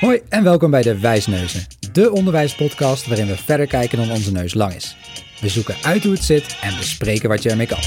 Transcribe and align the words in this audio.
Hoi 0.00 0.20
en 0.28 0.44
welkom 0.44 0.70
bij 0.70 0.82
de 0.82 1.00
Wijsneuzen, 1.00 1.66
de 1.92 2.12
onderwijspodcast 2.12 3.06
waarin 3.06 3.26
we 3.26 3.36
verder 3.36 3.66
kijken 3.66 3.98
dan 3.98 4.10
onze 4.10 4.32
neus 4.32 4.54
lang 4.54 4.74
is. 4.74 4.96
We 5.40 5.48
zoeken 5.48 5.74
uit 5.82 6.02
hoe 6.02 6.12
het 6.12 6.22
zit 6.22 6.58
en 6.60 6.76
bespreken 6.76 7.28
wat 7.28 7.42
je 7.42 7.50
ermee 7.50 7.66
kan. 7.66 7.78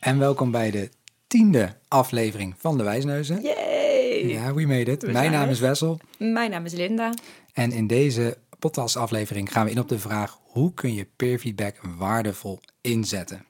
En 0.00 0.18
welkom 0.18 0.50
bij 0.50 0.70
de 0.70 0.90
tiende 1.26 1.76
aflevering 1.88 2.54
van 2.58 2.76
de 2.78 2.84
Wijsneuzen. 2.84 3.42
Yay! 3.42 4.26
Ja, 4.26 4.54
we 4.54 4.66
made 4.66 4.90
it. 4.90 5.02
We 5.02 5.12
Mijn 5.12 5.30
naam 5.32 5.48
is 5.48 5.60
Wessel 5.60 6.00
Mijn 6.18 6.50
naam 6.50 6.64
is 6.64 6.72
Linda. 6.72 7.14
en 7.52 7.72
in 7.72 7.86
deze 7.86 8.36
podcastaflevering 8.58 9.52
gaan 9.52 9.64
we 9.64 9.70
in 9.70 9.78
op 9.78 9.88
de 9.88 9.98
vraag 9.98 10.38
hoe 10.42 10.74
kun 10.74 10.94
je 10.94 11.06
peerfeedback 11.16 11.74
waardevol 11.98 12.60
inzetten. 12.80 13.46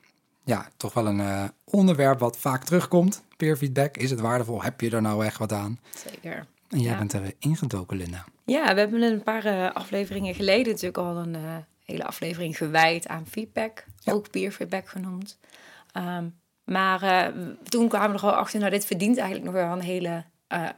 Ja, 0.48 0.68
toch 0.76 0.92
wel 0.94 1.06
een 1.06 1.20
eh, 1.20 1.44
onderwerp 1.64 2.18
wat 2.18 2.36
vaak 2.36 2.64
terugkomt. 2.64 3.22
Peerfeedback, 3.36 3.96
is 3.96 4.10
het 4.10 4.20
waardevol? 4.20 4.62
Heb 4.62 4.80
je 4.80 4.90
er 4.90 5.02
nou 5.02 5.24
echt 5.24 5.38
wat 5.38 5.52
aan? 5.52 5.78
Zeker. 6.10 6.46
En 6.68 6.80
jij 6.80 6.92
Ja. 6.92 6.98
bent 6.98 7.12
er 7.12 7.34
ingedoken, 7.38 7.96
Linda. 7.96 8.24
Ja, 8.44 8.74
we 8.74 8.80
hebben 8.80 9.02
een 9.02 9.22
paar 9.22 9.44
eh, 9.44 9.70
afleveringen 9.72 10.34
geleden 10.34 10.66
natuurlijk 10.66 10.98
al 10.98 11.16
een 11.16 11.34
eh, 11.34 11.56
hele 11.84 12.04
aflevering 12.04 12.56
gewijd 12.56 13.08
aan 13.08 13.26
feedback. 13.26 13.84
Ja. 13.98 14.12
Ook 14.12 14.30
peer 14.30 14.52
feedback 14.52 14.88
genoemd. 14.88 15.38
Ehm, 15.92 16.28
maar 16.64 17.32
toen 17.68 17.88
kwamen 17.88 18.10
we 18.10 18.16
er 18.16 18.28
al 18.32 18.32
achter, 18.36 18.58
nou 18.58 18.70
dit 18.70 18.84
verdient 18.84 19.16
eigenlijk 19.18 19.46
nog 19.52 19.62
wel 19.62 19.72
een 19.72 19.80
hele 19.84 20.24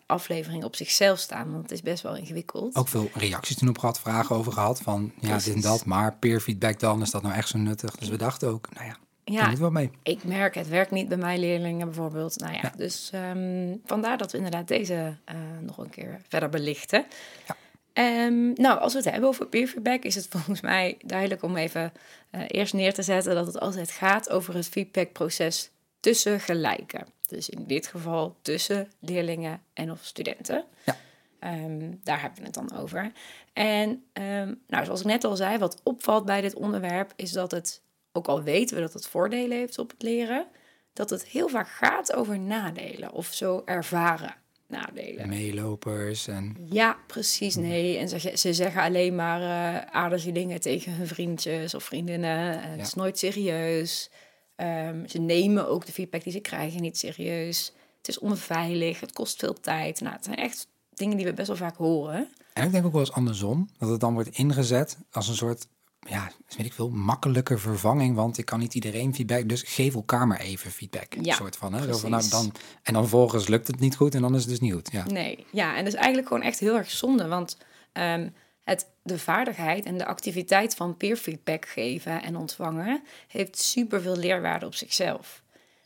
aflevering 0.06 0.64
op 0.64 0.76
zichzelf 0.76 1.18
staan. 1.18 1.50
Want 1.50 1.62
het 1.62 1.70
is 1.70 1.82
best 1.82 2.02
wel 2.02 2.16
ingewikkeld. 2.16 2.76
Ook 2.76 2.88
veel 2.88 3.10
reacties 3.14 3.56
toen 3.56 3.68
op 3.68 3.78
gehad, 3.78 4.00
vragen 4.00 4.36
over 4.36 4.52
gehad 4.52 4.80
van 4.80 5.12
ja, 5.20 5.36
dit 5.36 5.54
en 5.54 5.60
dat. 5.60 5.84
Maar 5.84 6.14
peerfeedback 6.14 6.80
dan, 6.80 7.02
is 7.02 7.10
dat 7.10 7.22
nou 7.22 7.34
echt 7.34 7.48
zo 7.48 7.58
nuttig? 7.58 7.96
Dus 7.96 8.08
we 8.08 8.16
dachten 8.16 8.48
ook, 8.48 8.68
nou 8.72 8.86
ja, 8.86 8.96
ja, 9.32 9.56
wel 9.56 9.70
mee. 9.70 9.90
ik 10.02 10.24
merk, 10.24 10.54
het 10.54 10.68
werkt 10.68 10.90
niet 10.90 11.08
bij 11.08 11.16
mijn 11.16 11.38
leerlingen 11.40 11.86
bijvoorbeeld. 11.86 12.38
Nou 12.38 12.52
ja, 12.52 12.58
Ja. 12.62 12.72
dus 12.76 13.10
ehm, 13.12 13.76
vandaar 13.84 14.18
dat 14.18 14.30
we 14.32 14.36
inderdaad 14.36 14.68
deze 14.68 15.16
eh, 15.24 15.36
nog 15.60 15.78
een 15.78 15.90
keer 15.90 16.20
verder 16.28 16.48
belichten. 16.48 17.06
Ja. 17.46 17.56
Ehm, 17.92 18.52
nou, 18.52 18.78
als 18.80 18.92
we 18.92 18.98
het 18.98 19.10
hebben 19.10 19.28
over 19.28 19.46
peer 19.46 19.66
feedback, 19.66 20.02
is 20.02 20.14
het 20.14 20.26
volgens 20.34 20.60
mij 20.60 20.98
duidelijk 21.04 21.42
om 21.42 21.56
even 21.56 21.92
eh, 22.30 22.40
eerst 22.46 22.74
neer 22.74 22.94
te 22.94 23.02
zetten 23.02 23.34
dat 23.34 23.46
het 23.46 23.60
altijd 23.60 23.90
gaat 23.90 24.30
over 24.30 24.54
het 24.54 24.68
feedbackproces 24.68 25.70
tussen 26.00 26.40
gelijken. 26.40 27.06
Dus 27.28 27.48
in 27.48 27.64
dit 27.66 27.86
geval 27.86 28.36
tussen 28.42 28.88
leerlingen 28.98 29.62
en 29.72 29.90
of 29.90 29.98
studenten. 30.04 30.64
Ja. 30.84 30.96
Ehm, 31.38 31.90
daar 32.02 32.20
hebben 32.20 32.38
we 32.38 32.44
het 32.44 32.54
dan 32.54 32.78
over. 32.78 33.12
En 33.52 34.04
nou, 34.66 34.84
zoals 34.84 35.00
ik 35.00 35.06
net 35.06 35.24
al 35.24 35.36
zei, 35.36 35.58
wat 35.58 35.80
opvalt 35.82 36.24
bij 36.24 36.40
dit 36.40 36.54
onderwerp 36.54 37.12
is 37.16 37.32
dat 37.32 37.50
het, 37.50 37.82
ook 38.12 38.26
al 38.26 38.42
weten 38.42 38.74
we 38.76 38.82
dat 38.82 38.92
het 38.92 39.06
voordelen 39.06 39.58
heeft 39.58 39.78
op 39.78 39.90
het 39.90 40.02
leren, 40.02 40.46
dat 40.92 41.10
het 41.10 41.24
heel 41.26 41.48
vaak 41.48 41.68
gaat 41.68 42.12
over 42.14 42.38
nadelen 42.38 43.12
of 43.12 43.26
zo 43.26 43.62
ervaren 43.64 44.34
nadelen. 44.66 45.28
Meelopers 45.28 46.28
en 46.28 46.56
Ja, 46.70 46.96
precies. 47.06 47.54
Nee. 47.56 47.96
En 47.98 48.08
ze, 48.08 48.32
ze 48.36 48.54
zeggen 48.54 48.82
alleen 48.82 49.14
maar 49.14 49.40
eh, 49.42 49.86
aardige 49.90 50.32
dingen 50.32 50.60
tegen 50.60 50.92
hun 50.94 51.06
vriendjes 51.06 51.74
of 51.74 51.84
vriendinnen. 51.84 52.62
En 52.62 52.68
Het 52.70 52.76
Ja. 52.78 52.82
is 52.84 52.94
nooit 52.94 53.18
serieus. 53.18 54.10
Ehm, 54.56 55.06
ze 55.06 55.18
nemen 55.18 55.68
ook 55.68 55.86
de 55.86 55.92
feedback 55.92 56.22
die 56.22 56.32
ze 56.32 56.40
krijgen 56.40 56.80
niet 56.82 56.98
serieus. 56.98 57.72
Het 57.98 58.08
is 58.08 58.18
onveilig, 58.18 59.00
het 59.00 59.12
kost 59.12 59.38
veel 59.38 59.60
tijd. 59.60 60.00
Nou, 60.00 60.14
het 60.14 60.24
zijn 60.24 60.36
echt 60.36 60.66
dingen 60.94 61.16
die 61.16 61.26
we 61.26 61.32
best 61.34 61.48
wel 61.48 61.56
vaak 61.56 61.76
horen. 61.76 62.28
En 62.52 62.64
ik 62.66 62.72
denk 62.72 62.84
ook 62.86 62.92
wel 62.92 63.00
eens 63.00 63.12
andersom, 63.12 63.68
dat 63.78 63.88
het 63.88 64.00
dan 64.00 64.14
wordt 64.14 64.28
ingezet 64.28 64.98
als 65.10 65.28
een 65.28 65.34
soort, 65.34 65.66
ja, 66.08 66.30
weet 66.56 66.66
ik 66.66 66.72
veel, 66.72 66.90
makkelijke 66.90 67.58
vervanging. 67.58 68.16
Want 68.16 68.38
ik 68.38 68.44
kan 68.44 68.58
niet 68.58 68.74
iedereen 68.74 69.14
feedback, 69.14 69.48
dus 69.48 69.62
geef 69.62 69.94
elkaar 69.94 70.26
maar 70.26 70.40
even 70.40 70.70
feedback. 70.70 71.14
Ja, 71.20 71.34
soort 71.34 71.56
van, 71.56 71.72
hè? 71.72 71.92
Zo 71.92 71.98
van, 71.98 72.10
nou, 72.10 72.28
dan, 72.28 72.52
en 72.82 72.92
dan 72.92 73.02
vervolgens 73.02 73.48
lukt 73.48 73.66
het 73.66 73.80
niet 73.80 73.96
goed 73.96 74.14
en 74.14 74.22
dan 74.22 74.34
is 74.34 74.40
het 74.40 74.50
dus 74.50 74.60
niet 74.60 74.72
goed. 74.72 74.92
Ja. 74.92 75.04
Nee, 75.04 75.46
ja, 75.52 75.76
en 75.76 75.84
dat 75.84 75.92
is 75.92 75.98
eigenlijk 75.98 76.28
gewoon 76.28 76.42
echt 76.42 76.58
heel 76.58 76.76
erg 76.76 76.90
zonde. 76.90 77.28
Want 77.28 77.56
ehm, 77.92 78.28
het, 78.64 78.88
de 79.02 79.18
vaardigheid 79.18 79.84
en 79.84 79.98
de 79.98 80.06
activiteit 80.06 80.74
van 80.74 80.96
peer 80.96 81.16
feedback 81.16 81.68
geven 81.68 82.22
en 82.22 82.36
ontvangen 82.36 83.02
heeft 83.28 83.58
superveel 83.58 84.16
leerwaarde 84.16 84.66
op 84.66 84.74
zichzelf. 84.74 85.42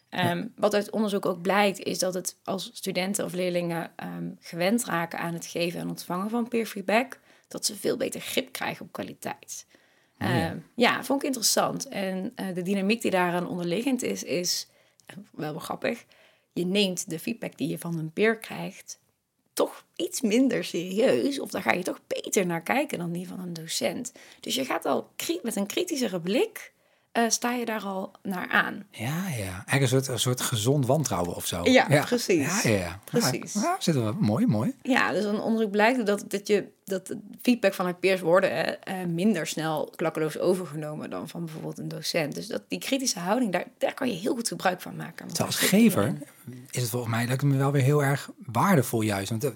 Ehm, 0.09 0.47
Wat 0.57 0.75
uit 0.75 0.91
onderzoek 0.91 1.27
ook 1.27 1.43
blijkt, 1.43 1.79
is 1.79 1.99
dat 1.99 2.15
het 2.15 2.37
als 2.45 2.71
studenten 2.73 3.25
of 3.25 3.33
leerlingen 3.33 3.93
ehm, 3.97 4.31
gewend 4.41 4.85
raken 4.85 5.19
aan 5.19 5.35
het 5.35 5.47
geven 5.47 5.81
en 5.81 5.89
ontvangen 5.89 6.31
van 6.31 6.49
peer 6.49 6.67
feedback, 6.67 7.19
dat 7.49 7.65
ze 7.65 7.77
veel 7.77 7.97
beter 7.97 8.21
grip 8.21 8.53
krijgen 8.53 8.87
op 8.87 8.93
kwaliteit. 8.93 9.67
Oh 10.25 10.31
ja. 10.31 10.51
Ehm, 10.51 10.59
ja, 10.75 11.05
vond 11.05 11.21
ik 11.21 11.27
interessant. 11.27 11.89
En 11.89 12.33
eh, 12.35 12.55
de 12.55 12.63
dynamiek 12.63 13.03
die 13.03 13.11
daaraan 13.11 13.49
onderliggend 13.49 14.03
is, 14.03 14.23
is 14.23 14.69
eh, 15.07 15.17
wel 15.33 15.51
wel 15.51 15.61
grappig. 15.61 16.05
Je 16.53 16.67
neemt 16.67 17.11
de 17.11 17.19
feedback 17.19 17.59
die 17.59 17.69
je 17.69 17.79
van 17.79 17.99
een 17.99 18.13
peer 18.13 18.39
krijgt 18.39 18.99
toch 19.55 19.85
iets 19.97 20.21
minder 20.21 20.65
serieus. 20.65 21.41
Of 21.41 21.51
daar 21.51 21.63
ga 21.63 21.73
je 21.73 21.83
toch 21.83 22.01
beter 22.07 22.47
naar 22.47 22.63
kijken 22.63 22.99
dan 22.99 23.13
die 23.13 23.29
van 23.29 23.41
een 23.41 23.53
docent. 23.53 24.13
Dus 24.41 24.55
je 24.55 24.65
gaat 24.65 24.85
al 24.85 25.09
met 25.43 25.57
een 25.57 25.67
kritischere 25.67 26.21
blik, 26.21 26.73
eh, 27.15 27.25
sta 27.29 27.53
je 27.53 27.65
daar 27.65 27.83
al 27.83 28.13
naar 28.23 28.49
aan. 28.49 28.87
Ja, 28.91 29.29
ja. 29.29 29.65
Eigenlijk 29.67 29.81
een 29.81 29.89
soort, 29.89 30.09
een 30.09 30.19
soort 30.19 30.41
gezond 30.41 30.87
wantrouwen 30.87 31.35
of 31.35 31.47
zo. 31.47 31.61
Ja, 31.65 32.05
precies. 32.05 32.63
Ja, 32.63 32.71
ja, 32.71 32.79
ja. 32.79 33.01
Precies. 33.05 33.53
Ja, 33.53 33.77
zitten 33.79 34.07
we. 34.07 34.15
Mooi, 34.19 34.47
mooi. 34.47 34.75
Ja, 34.83 35.13
dus 35.13 35.25
een 35.25 35.41
onderzoek 35.41 35.71
blijkt 35.71 36.07
dat, 36.07 36.25
dat, 36.29 36.47
je, 36.47 36.69
dat 36.85 37.15
feedback 37.43 37.75
van 37.75 37.85
haar 37.85 37.95
peers 37.95 38.21
worden 38.21 38.83
eh, 38.83 39.05
minder 39.05 39.47
snel 39.47 39.93
klakkeloos 39.97 40.39
overgenomen 40.39 41.11
dan 41.11 41.29
van 41.29 41.45
bijvoorbeeld 41.45 41.79
een 41.79 41.89
docent. 41.89 42.35
Dus 42.35 42.47
dat, 42.47 42.63
die 42.69 42.79
kritische 42.79 43.19
houding, 43.19 43.53
daar, 43.53 43.67
daar 43.79 43.95
kan 43.95 44.09
je 44.09 44.15
heel 44.15 44.35
goed 44.35 44.49
gebruik 44.49 44.81
van 44.81 44.97
maken. 44.97 45.27
Als 45.45 45.57
gever 45.57 46.15
is 46.71 46.81
het 46.81 46.91
volgens 46.91 47.13
mij 47.13 47.27
lijkt 47.27 47.43
het 47.43 47.51
me 47.51 47.57
wel 47.57 47.73
weer 47.73 47.83
heel 47.83 48.05
erg 48.05 48.31
waardevol 48.47 49.01
juist. 49.01 49.31
Want 49.31 49.45
eh, 49.45 49.51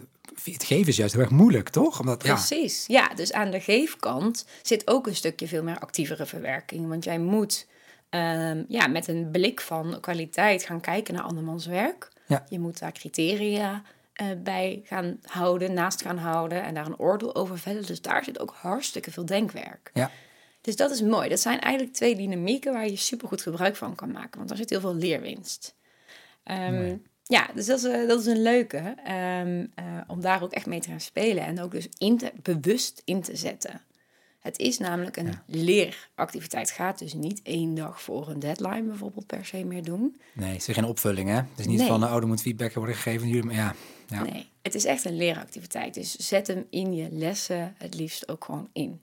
het 0.45 0.65
geven 0.65 0.87
is 0.87 0.97
juist 0.97 1.13
heel 1.15 1.23
erg 1.23 1.31
moeilijk, 1.31 1.69
toch? 1.69 2.01
Omdat, 2.01 2.25
ja, 2.25 2.35
Precies, 2.35 2.85
ja. 2.87 3.09
Dus 3.15 3.33
aan 3.33 3.51
de 3.51 3.61
geefkant 3.61 4.47
zit 4.63 4.87
ook 4.87 5.07
een 5.07 5.15
stukje 5.15 5.49
veel 5.49 5.63
meer 5.63 5.79
actievere 5.79 6.27
verwerking. 6.27 6.89
Want 6.89 7.05
jij 7.05 7.19
moet 7.19 7.67
ehm, 8.09 8.63
ja, 8.69 8.87
met 8.87 9.09
een 9.09 9.31
blik 9.31 9.61
van 9.61 9.99
kwaliteit 10.01 10.65
gaan 10.65 10.81
kijken 10.81 11.15
naar 11.15 11.23
andermans 11.23 11.67
werk. 11.67 12.09
Ja. 12.27 12.45
Je 12.49 12.59
moet 12.59 12.79
daar 12.79 12.93
criteria 12.93 13.83
eh, 14.13 14.27
bij 14.43 14.81
gaan 14.85 15.19
houden, 15.23 15.75
naast 15.75 16.03
gaan 16.03 16.19
houden 16.19 16.63
en 16.63 16.75
daar 16.75 16.87
een 16.87 16.99
oordeel 16.99 17.35
over 17.35 17.59
vellen. 17.59 17.87
Dus 17.87 18.01
daar 18.01 18.25
zit 18.25 18.39
ook 18.39 18.55
hartstikke 18.61 19.11
veel 19.11 19.27
denkwerk. 19.27 19.91
ja. 19.95 20.11
Dus 20.61 20.77
dat 20.77 20.91
is 20.91 21.03
mooi. 21.03 21.29
Dat 21.29 21.41
zijn 21.41 21.61
eigenlijk 21.61 21.95
twee 21.95 22.17
dynamieken 22.17 22.73
waar 22.73 22.89
je 22.89 22.97
supergoed 22.97 23.43
gebruik 23.43 23.77
van 23.77 23.95
kan 23.95 24.11
maken. 24.11 24.37
Want 24.37 24.49
daar 24.49 24.59
zit 24.59 24.71
heel 24.71 24.81
veel 24.81 24.95
leerwinst. 24.95 25.75
Mooi. 26.45 27.03
Ja, 27.29 27.49
dus 27.55 27.67
dat 27.67 27.79
is, 27.79 27.85
eh, 27.85 28.09
dat 28.09 28.21
is 28.21 28.27
een 28.27 28.43
leuke. 28.43 28.95
ehm, 29.05 29.67
eh, 29.75 29.85
om 30.07 30.21
daar 30.21 30.43
ook 30.43 30.53
echt 30.53 30.67
mee 30.67 30.81
te 30.81 30.89
gaan 30.89 31.01
spelen. 31.01 31.45
En 31.45 31.61
ook 31.61 31.71
dus 31.71 31.89
in 31.99 32.19
te- 32.19 32.33
bewust 32.43 33.03
in 33.05 33.23
te 33.23 33.37
zetten. 33.37 33.81
Het 34.39 34.59
is 34.59 34.79
namelijk 34.79 35.17
een 35.17 35.33
leeractiviteit. 35.47 36.71
Gaat 36.71 36.99
dus 36.99 37.13
niet 37.15 37.41
één 37.43 37.75
dag 37.75 38.03
voor 38.03 38.29
een 38.29 38.39
deadline 38.39 38.83
bijvoorbeeld 38.83 39.27
per 39.27 39.45
se 39.45 39.65
meer 39.65 39.83
doen. 39.85 40.21
Nee, 40.33 40.53
het 40.53 40.69
is 40.69 40.75
geen 40.75 40.85
opvulling, 40.85 41.29
hè? 41.29 41.35
Het 41.35 41.47
is 41.59 41.67
niet 41.67 41.79
Nee. 41.79 41.87
van, 41.89 42.01
de 42.01 42.07
ouder 42.07 42.29
moet 42.29 42.41
feedback 42.43 42.73
worden 42.75 42.95
gegeven. 42.95 43.29
Jullie, 43.29 43.45
maar 43.45 43.55
ja, 43.55 43.75
ja. 44.07 44.23
Nee, 44.23 44.49
het 44.63 44.75
is 44.75 44.85
echt 44.85 45.05
een 45.05 45.17
leeractiviteit. 45.17 45.95
Dus 45.95 46.17
zet 46.17 46.47
hem 46.47 46.67
in 46.71 46.95
je 46.95 47.09
lessen 47.11 47.75
het 47.79 47.95
liefst 47.95 48.29
ook 48.29 48.45
gewoon 48.45 48.69
in. 48.73 49.01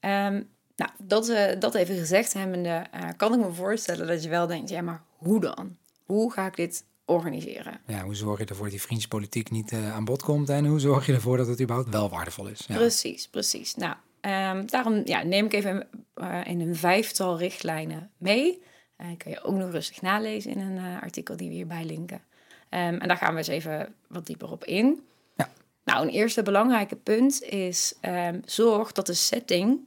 Ehm, 0.00 0.42
nou, 0.76 0.90
dat, 0.98 1.28
eh, 1.28 1.60
dat 1.60 1.74
even 1.74 1.96
gezegd 1.96 2.32
hebbende, 2.32 2.84
eh 2.92 3.08
kan 3.16 3.32
ik 3.34 3.40
me 3.40 3.52
voorstellen 3.52 4.06
dat 4.06 4.22
je 4.22 4.28
wel 4.28 4.46
denkt, 4.46 4.70
ja, 4.70 4.80
maar 4.82 5.02
hoe 5.16 5.40
dan? 5.40 5.76
Hoe 6.06 6.32
ga 6.32 6.46
ik 6.46 6.56
dit 6.56 6.84
organiseren? 7.08 7.80
Ja, 7.86 8.02
hoe 8.02 8.14
zorg 8.14 8.38
je 8.38 8.44
ervoor 8.44 8.64
dat 8.64 8.72
die 8.72 8.82
vriendspolitiek 8.82 9.50
niet 9.50 9.72
eh, 9.72 9.94
aan 9.94 10.04
bod 10.04 10.22
komt? 10.22 10.48
En 10.48 10.66
hoe 10.66 10.80
zorg 10.80 11.06
je 11.06 11.12
ervoor 11.12 11.36
dat 11.36 11.46
het 11.46 11.60
überhaupt 11.60 11.90
wel 11.90 12.08
waardevol 12.08 12.46
is? 12.46 12.64
Ja. 12.68 12.76
Precies, 12.76 13.28
precies. 13.28 13.74
Nou, 13.74 13.94
ehm, 14.20 14.66
daarom 14.66 15.02
ja, 15.04 15.22
neem 15.22 15.44
ik 15.44 15.52
even 15.52 15.88
eh, 16.14 16.40
in 16.44 16.60
een 16.60 16.76
vijftal 16.76 17.38
richtlijnen 17.38 18.10
mee. 18.16 18.62
Eh 18.96 19.06
kan 19.16 19.32
je 19.32 19.42
ook 19.42 19.54
nog 19.54 19.70
rustig 19.70 20.02
nalezen 20.02 20.50
in 20.50 20.60
een 20.60 21.00
artikel 21.00 21.36
die 21.36 21.48
we 21.48 21.54
hierbij 21.54 21.84
linken. 21.84 22.22
Ehm, 22.68 22.94
en 22.94 23.08
daar 23.08 23.16
gaan 23.16 23.32
we 23.32 23.38
eens 23.38 23.48
even 23.48 23.94
wat 24.08 24.26
dieper 24.26 24.50
op 24.50 24.64
in. 24.64 25.02
Ja. 25.36 25.50
Nou, 25.84 26.06
een 26.06 26.12
eerste 26.12 26.42
belangrijke 26.42 26.96
punt 26.96 27.42
is 27.42 27.94
ehm, 28.00 28.40
zorg 28.44 28.92
dat 28.92 29.06
de 29.06 29.14
setting 29.14 29.86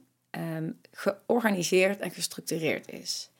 georganiseerd 0.92 2.00
en 2.00 2.10
gestructureerd 2.10 2.92
is. 2.92 3.31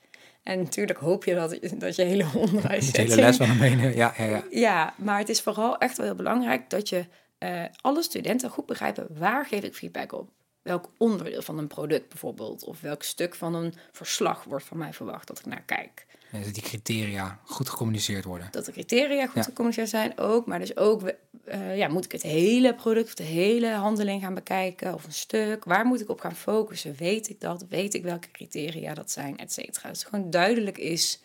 En 0.43 0.59
natuurlijk 0.59 0.99
hoop 0.99 1.25
je 1.25 1.35
dat, 1.35 1.59
dat 1.79 1.97
je 1.97 2.03
hele 2.03 2.25
De 2.33 2.39
onderwijssetting... 2.39 3.09
hele 3.09 3.21
les 3.21 3.37
van 3.37 3.93
ja, 3.95 4.15
ja. 4.19 4.45
Ja, 4.51 4.95
maar 4.97 5.19
het 5.19 5.29
is 5.29 5.41
vooral 5.41 5.79
echt 5.79 5.97
wel 5.97 6.07
heel 6.07 6.15
belangrijk 6.15 6.71
dat 6.71 6.89
je 6.89 7.07
eh, 7.39 7.65
alle 7.81 8.03
studenten 8.03 8.51
goed 8.51 8.67
begrijpen 8.67 9.07
waar 9.19 9.47
geef 9.47 9.63
ik 9.63 9.75
feedback 9.75 10.13
op. 10.13 10.31
Welk 10.63 10.91
onderdeel 10.99 11.43
van 11.43 11.59
een 11.59 11.67
product 11.67 12.09
bijvoorbeeld, 12.09 12.65
of 12.65 12.81
welk 12.81 13.03
stuk 13.03 13.35
van 13.35 13.55
een 13.55 13.75
verslag 13.93 14.45
wordt 14.45 14.65
van 14.65 14.79
mij 14.79 14.93
verwacht 14.93 15.27
dat 15.27 15.39
ik 15.39 15.47
naar 15.47 15.63
kijk. 15.67 16.07
Ja, 16.33 16.39
dat 16.41 16.55
die 16.55 16.63
criteria 16.63 17.39
goed 17.45 17.69
gecommuniceerd 17.69 18.25
worden. 18.25 18.49
Dat 18.51 18.65
de 18.65 18.73
criteria 18.73 19.27
goed 19.27 19.35
Ja. 19.35 19.43
gecommuniceerd 19.43 19.89
zijn 19.89 20.19
ook, 20.19 20.47
maar 20.47 20.59
dus 20.59 20.77
ook, 20.77 21.13
eh, 21.45 21.77
ja, 21.77 21.89
moet 21.89 22.05
ik 22.05 22.13
het 22.13 22.23
hele 22.23 22.75
product 22.75 23.07
of 23.07 23.15
de 23.15 23.23
hele 23.23 23.69
handeling 23.71 24.23
gaan 24.23 24.35
bekijken 24.35 24.95
of 24.95 25.05
een 25.05 25.13
stuk? 25.13 25.65
Waar 25.65 25.85
moet 25.87 26.01
ik 26.01 26.09
op 26.09 26.21
gaan 26.21 26.35
focussen? 26.37 26.95
Weet 26.97 27.29
ik 27.29 27.41
dat? 27.41 27.65
Weet 27.69 27.95
ik 27.95 28.03
welke 28.03 28.31
criteria 28.31 28.95
dat 28.95 29.11
zijn, 29.11 29.39
et 29.39 29.53
cetera. 29.53 29.89
Dus 29.89 30.05
gewoon 30.05 30.31
duidelijk 30.31 30.79
is 30.79 31.23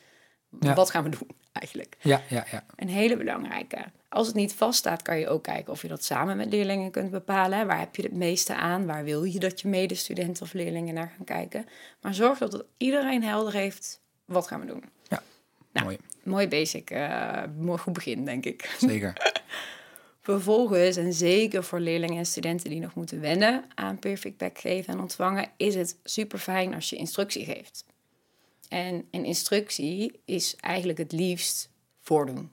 Ja. 0.60 0.74
Wat 0.74 0.90
gaan 0.90 1.04
we 1.04 1.10
doen 1.10 1.28
eigenlijk? 1.52 1.98
Ja, 2.02 2.22
ja, 2.30 2.46
ja. 2.52 2.66
Een 2.76 2.90
hele 2.90 3.18
belangrijke. 3.18 3.86
Als 4.10 4.28
het 4.28 4.36
niet 4.36 4.54
vaststaat, 4.54 5.02
kan 5.02 5.20
je 5.20 5.28
ook 5.28 5.44
kijken 5.44 5.74
of 5.74 5.82
je 5.82 5.88
dat 5.88 6.04
samen 6.04 6.38
met 6.38 6.52
leerlingen 6.52 6.92
kunt 6.92 7.12
bepalen. 7.12 7.68
Waar 7.68 7.80
heb 7.80 7.96
je 7.96 8.02
het 8.02 8.12
meeste 8.12 8.56
aan? 8.56 8.86
Waar 8.86 9.04
wil 9.04 9.24
je 9.24 9.40
dat 9.40 9.62
je 9.62 9.68
medestudenten 9.68 10.44
of 10.44 10.54
leerlingen 10.54 10.94
naar 10.94 11.14
gaan 11.16 11.26
kijken? 11.26 11.66
Maar 12.02 12.14
zorg 12.14 12.38
dat 12.38 12.66
iedereen 12.78 13.24
helder 13.24 13.54
heeft, 13.54 14.02
wat 14.26 14.48
gaan 14.48 14.60
we 14.60 14.66
doen? 14.66 14.84
Ja, 15.08 15.24
Nou, 15.72 15.86
mooi. 15.86 15.98
Mooi 16.24 16.48
basic, 16.48 16.90
eh 16.90 17.44
mooi 17.58 17.78
goed 17.78 17.94
begin, 17.94 18.26
denk 18.26 18.46
ik. 18.46 18.76
Zeker. 18.80 19.14
Vervolgens, 20.22 20.98
en 20.98 21.14
zeker 21.14 21.64
voor 21.64 21.80
leerlingen 21.80 22.18
en 22.18 22.26
studenten 22.26 22.70
die 22.70 22.80
nog 22.80 22.96
moeten 22.96 23.20
wennen 23.22 23.66
aan 23.76 24.00
peer 24.00 24.18
feedback 24.18 24.58
geven 24.60 24.94
en 24.94 25.00
ontvangen, 25.00 25.52
is 25.58 25.76
het 25.76 25.98
super 26.04 26.40
fijn 26.40 26.74
als 26.74 26.90
je 26.90 26.96
instructie 26.96 27.46
geeft. 27.46 27.86
En 28.70 29.08
een 29.12 29.26
instructie 29.26 30.20
is 30.26 30.56
eigenlijk 30.56 31.00
het 31.00 31.12
liefst 31.12 31.70
voordoen. 32.02 32.52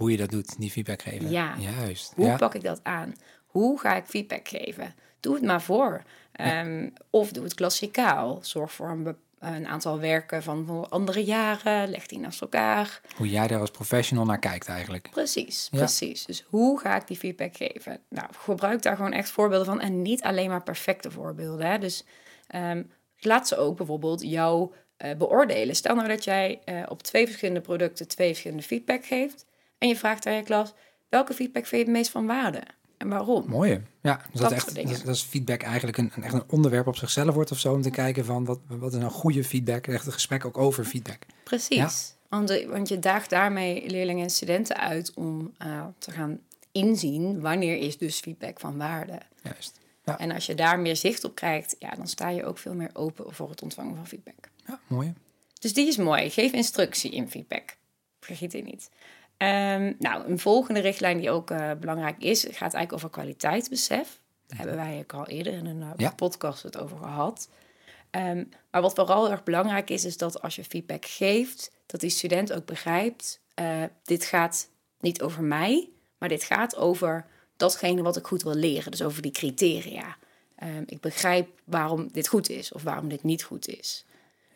Hoe 0.00 0.10
je 0.10 0.16
dat 0.16 0.30
doet, 0.30 0.58
die 0.58 0.70
feedback 0.70 1.02
geven. 1.02 1.30
Ja. 1.30 1.54
Juist. 1.58 2.12
Hoe 2.16 2.26
ja. 2.26 2.36
pak 2.36 2.54
ik 2.54 2.62
dat 2.62 2.80
aan? 2.82 3.14
Hoe 3.46 3.80
ga 3.80 3.96
ik 3.96 4.04
feedback 4.04 4.48
geven? 4.48 4.94
Doe 5.20 5.34
het 5.34 5.44
maar 5.44 5.62
voor. 5.62 6.02
Ehm, 6.32 6.88
of 7.10 7.32
doe 7.32 7.44
het 7.44 7.54
klassikaal. 7.54 8.38
Zorg 8.42 8.72
voor 8.72 9.16
een, 9.38 9.66
aantal 9.66 9.98
werken 9.98 10.42
van 10.42 10.86
andere 10.90 11.24
jaren. 11.24 11.90
Leg 11.90 12.06
die 12.06 12.18
naast 12.18 12.40
elkaar. 12.40 13.00
Hoe 13.16 13.28
jij 13.30 13.46
daar 13.46 13.60
als 13.60 13.70
professional 13.70 14.24
naar 14.24 14.38
kijkt 14.38 14.68
eigenlijk. 14.68 15.10
Precies, 15.10 15.68
Ja. 15.70 15.78
precies. 15.78 16.24
Dus 16.24 16.44
hoe 16.48 16.80
ga 16.80 16.96
ik 16.96 17.06
die 17.06 17.16
feedback 17.16 17.56
geven? 17.56 18.00
Nou, 18.08 18.28
gebruik 18.38 18.82
daar 18.82 18.96
gewoon 18.96 19.12
echt 19.12 19.30
voorbeelden 19.30 19.66
van. 19.66 19.80
En 19.80 20.02
niet 20.02 20.22
alleen 20.22 20.48
maar 20.48 20.62
perfecte 20.62 21.10
voorbeelden. 21.10 21.66
Hè? 21.66 21.78
Dus 21.78 22.04
ehm, 22.46 22.82
laat 23.18 23.48
ze 23.48 23.56
ook 23.56 23.76
bijvoorbeeld 23.76 24.22
jou 24.22 24.72
eh, 24.96 25.16
beoordelen. 25.16 25.76
Stel 25.76 25.94
nou 25.94 26.08
dat 26.08 26.24
jij 26.24 26.60
eh, 26.64 26.82
op 26.88 27.02
twee 27.02 27.26
verschillende 27.26 27.60
producten 27.60 28.08
twee 28.08 28.28
verschillende 28.28 28.62
feedback 28.62 29.04
geeft. 29.04 29.48
En 29.80 29.88
je 29.88 29.96
vraagt 29.96 30.26
aan 30.26 30.32
je 30.34 30.42
klas, 30.42 30.72
welke 31.08 31.34
feedback 31.34 31.66
vind 31.66 31.80
je 31.80 31.86
het 31.88 31.96
meest 31.96 32.10
van 32.10 32.26
waarde? 32.26 32.62
En 32.96 33.08
waarom? 33.08 33.48
Mooi. 33.48 33.82
Ja, 34.02 34.16
dus 34.32 34.40
dat, 34.40 34.50
Dat 34.50 34.52
echt, 34.52 34.74
dat, 34.74 34.90
is- 34.90 35.02
dat 35.02 35.14
is 35.14 35.22
feedback 35.22 35.62
eigenlijk 35.62 35.96
een, 35.98 36.12
echt 36.22 36.34
een 36.34 36.44
onderwerp 36.46 36.86
op 36.86 36.96
zichzelf 36.96 37.34
wordt 37.34 37.50
of 37.50 37.58
zo. 37.58 37.72
Om 37.72 37.82
te 37.82 37.90
kijken 37.90 38.24
van 38.24 38.44
wat, 38.44 38.58
wat 38.68 38.92
is 38.92 38.98
nou 38.98 39.10
goede 39.10 39.44
feedback. 39.44 39.86
Echt 39.86 40.06
een 40.06 40.12
gesprek 40.12 40.44
ook 40.44 40.58
over 40.58 40.84
feedback. 40.84 41.18
Precies. 41.44 42.14
Want, 42.28 42.48
de- 42.48 42.66
want 42.68 42.88
je 42.88 42.98
daagt 42.98 43.30
daarmee 43.30 43.90
leerlingen 43.90 44.22
en 44.22 44.30
studenten 44.30 44.76
uit 44.76 45.14
om 45.14 45.52
eh, 45.58 45.84
te 45.98 46.10
gaan 46.10 46.40
inzien 46.72 47.40
wanneer 47.40 47.76
is 47.76 47.98
dus 47.98 48.20
feedback 48.20 48.60
van 48.60 48.76
waarde. 48.78 49.20
Juist. 49.42 49.78
Ja, 50.04 50.18
En 50.18 50.30
als 50.30 50.46
je 50.46 50.54
daar 50.54 50.78
meer 50.78 50.96
zicht 50.96 51.24
op 51.24 51.34
krijgt, 51.34 51.76
ja, 51.78 51.90
dan 51.90 52.06
sta 52.08 52.28
je 52.28 52.44
ook 52.44 52.58
veel 52.58 52.74
meer 52.74 52.90
open 52.92 53.34
voor 53.34 53.50
het 53.50 53.62
ontvangen 53.62 53.96
van 53.96 54.06
feedback. 54.06 54.48
ja 54.66 54.80
mooi. 54.86 55.14
Dus 55.60 55.72
die 55.74 55.86
is 55.86 55.96
mooi. 55.96 56.30
Geef 56.30 56.52
instructie 56.52 57.10
in 57.10 57.30
feedback. 57.30 57.76
Vergeet 58.20 58.50
die 58.50 58.62
niet. 58.62 58.90
Ehm, 59.40 59.92
nou, 59.98 60.24
een 60.30 60.38
volgende 60.38 60.80
richtlijn 60.80 61.18
die 61.18 61.30
ook 61.30 61.50
eh, 61.50 61.70
belangrijk 61.80 62.18
is, 62.18 62.40
gaat 62.40 62.60
eigenlijk 62.60 62.92
over 62.92 63.10
kwaliteitsbesef. 63.10 64.20
Daar 64.46 64.58
hebben 64.58 64.76
wij 64.76 64.98
ook 64.98 65.12
al 65.12 65.26
eerder 65.26 65.52
in 65.52 65.66
een 65.66 65.82
eh, 65.82 65.90
Ja. 65.96 66.10
podcast 66.10 66.62
het 66.62 66.78
over 66.78 66.96
gehad. 66.98 67.48
Ehm, 68.10 68.44
maar 68.70 68.80
wat 68.82 68.94
vooral 68.94 69.30
erg 69.30 69.42
belangrijk 69.42 69.90
is, 69.90 70.04
is 70.04 70.16
dat 70.16 70.42
als 70.42 70.56
je 70.56 70.64
feedback 70.64 71.04
geeft, 71.04 71.70
dat 71.86 72.00
die 72.00 72.10
student 72.10 72.52
ook 72.52 72.64
begrijpt, 72.64 73.40
eh, 73.54 73.82
dit 74.04 74.24
gaat 74.24 74.68
niet 75.00 75.22
over 75.22 75.42
mij, 75.42 75.88
maar 76.18 76.28
dit 76.28 76.42
gaat 76.42 76.76
over 76.76 77.26
datgene 77.56 78.02
wat 78.02 78.16
ik 78.16 78.26
goed 78.26 78.42
wil 78.42 78.54
leren. 78.54 78.90
Dus 78.90 79.02
over 79.02 79.22
die 79.22 79.30
criteria. 79.32 80.16
Ehm, 80.56 80.82
ik 80.86 81.00
begrijp 81.00 81.48
waarom 81.64 82.08
dit 82.12 82.28
goed 82.28 82.48
is 82.48 82.72
of 82.72 82.82
waarom 82.82 83.08
dit 83.08 83.22
niet 83.22 83.42
goed 83.42 83.68
is. 83.68 84.04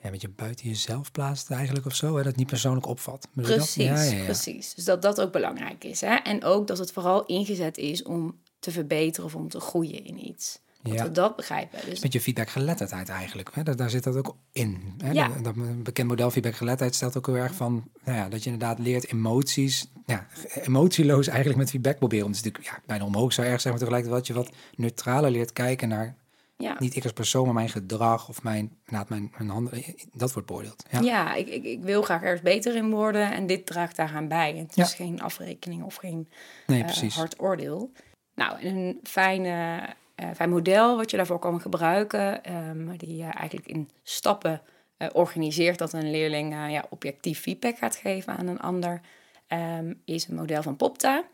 Ja, 0.04 0.10
beetje 0.10 0.28
buiten 0.28 0.68
jezelf 0.68 1.12
plaatst 1.12 1.50
eigenlijk 1.50 1.86
of 1.86 1.94
zo. 1.94 2.06
Hè? 2.06 2.14
Dat 2.16 2.24
het 2.24 2.36
niet 2.36 2.46
persoonlijk 2.46 2.86
opvat. 2.86 3.28
Dat? 3.32 3.44
Precies, 3.44 3.84
Ja, 3.84 4.02
ja, 4.02 4.12
ja. 4.12 4.24
precies. 4.24 4.74
Dus 4.74 4.84
dat 4.84 5.02
dat 5.02 5.20
ook 5.20 5.32
belangrijk 5.32 5.84
is. 5.84 6.00
Hè? 6.00 6.14
En 6.14 6.44
ook 6.44 6.66
dat 6.66 6.78
het 6.78 6.92
vooral 6.92 7.26
ingezet 7.26 7.78
is 7.78 8.02
om 8.02 8.38
te 8.58 8.70
verbeteren 8.70 9.24
of 9.24 9.34
om 9.34 9.48
te 9.48 9.60
groeien 9.60 10.04
in 10.04 10.26
iets. 10.26 10.62
Dat 10.82 10.94
Ja. 10.94 11.04
we 11.04 11.10
dat 11.10 11.36
begrijpen. 11.36 11.78
Dus 11.88 12.00
Met 12.00 12.12
je 12.12 12.20
feedbackgeletterdheid 12.20 13.08
eigenlijk. 13.08 13.50
Hè? 13.54 13.62
Daar, 13.62 13.76
daar 13.76 13.90
zit 13.90 14.04
dat 14.04 14.16
ook 14.16 14.36
in. 14.52 14.94
Hè? 14.98 15.10
Ja. 15.10 15.28
Dat, 15.42 15.82
bekend 15.82 16.08
model 16.08 16.30
feedbackgeletterdheid 16.30 16.94
stelt 16.94 17.16
ook 17.16 17.26
heel 17.26 17.36
erg 17.36 17.54
van... 17.54 17.90
Nou 18.04 18.18
ja, 18.18 18.28
dat 18.28 18.44
je 18.44 18.50
inderdaad 18.50 18.78
leert 18.78 19.12
emoties... 19.12 19.90
Ja, 20.06 20.26
emotieloos 20.54 21.26
eigenlijk 21.26 21.58
met 21.58 21.70
feedback 21.70 21.98
proberen. 21.98 22.26
Dat 22.26 22.34
is 22.34 22.42
natuurlijk 22.42 22.74
ja, 22.74 22.82
bijna 22.86 23.04
onmogelijk 23.04 23.34
zou 23.34 23.46
erg 23.46 23.60
zijn... 23.60 23.74
maar 23.74 23.82
tegelijkertijd 23.82 24.26
dat 24.26 24.36
je 24.36 24.42
wat 24.42 24.52
neutraler 24.76 25.30
leert 25.30 25.52
kijken 25.52 25.88
naar... 25.88 26.16
ja, 26.56 26.76
niet 26.78 26.96
ik 26.96 27.02
als 27.02 27.12
persoon, 27.12 27.44
maar 27.44 27.54
mijn 27.54 27.68
gedrag 27.68 28.28
of 28.28 28.42
mijn, 28.42 28.76
nou, 28.86 29.06
mijn, 29.08 29.32
mijn 29.36 29.50
handen. 29.50 29.84
Dat 30.12 30.32
wordt 30.32 30.48
beoordeeld. 30.48 30.84
Ja, 30.90 31.00
ja 31.00 31.34
ik, 31.34 31.48
ik, 31.48 31.64
ik 31.64 31.82
wil 31.82 32.02
graag 32.02 32.22
ergens 32.22 32.42
beter 32.42 32.76
in 32.76 32.90
worden 32.90 33.32
en 33.32 33.46
dit 33.46 33.66
draagt 33.66 33.96
daaraan 33.96 34.28
bij. 34.28 34.56
Het 34.56 34.76
Ja. 34.76 34.84
is 34.84 34.94
geen 34.94 35.22
afrekening 35.22 35.82
of 35.82 35.94
geen 35.94 36.28
nee, 36.66 36.82
eh, 36.84 37.10
hard 37.10 37.40
oordeel. 37.40 37.92
Nou, 38.34 38.60
en 38.60 38.76
een 38.76 39.00
fijne, 39.02 39.82
eh, 40.14 40.28
fijn 40.34 40.50
model 40.50 40.96
wat 40.96 41.10
je 41.10 41.16
daarvoor 41.16 41.38
kan 41.38 41.60
gebruiken, 41.60 42.44
ehm, 42.44 42.96
die 42.96 43.16
je 43.16 43.24
eigenlijk 43.24 43.68
in 43.68 43.90
stappen 44.02 44.62
eh, 44.96 45.08
organiseert 45.12 45.78
dat 45.78 45.92
een 45.92 46.10
leerling 46.10 46.52
eh, 46.52 46.70
ja, 46.70 46.84
objectief 46.90 47.40
feedback 47.40 47.78
gaat 47.78 47.96
geven 47.96 48.36
aan 48.36 48.46
een 48.46 48.60
ander, 48.60 49.00
ehm, 49.46 49.94
is 50.04 50.28
een 50.28 50.34
model 50.34 50.62
van 50.62 50.76
Popta. 50.76 51.24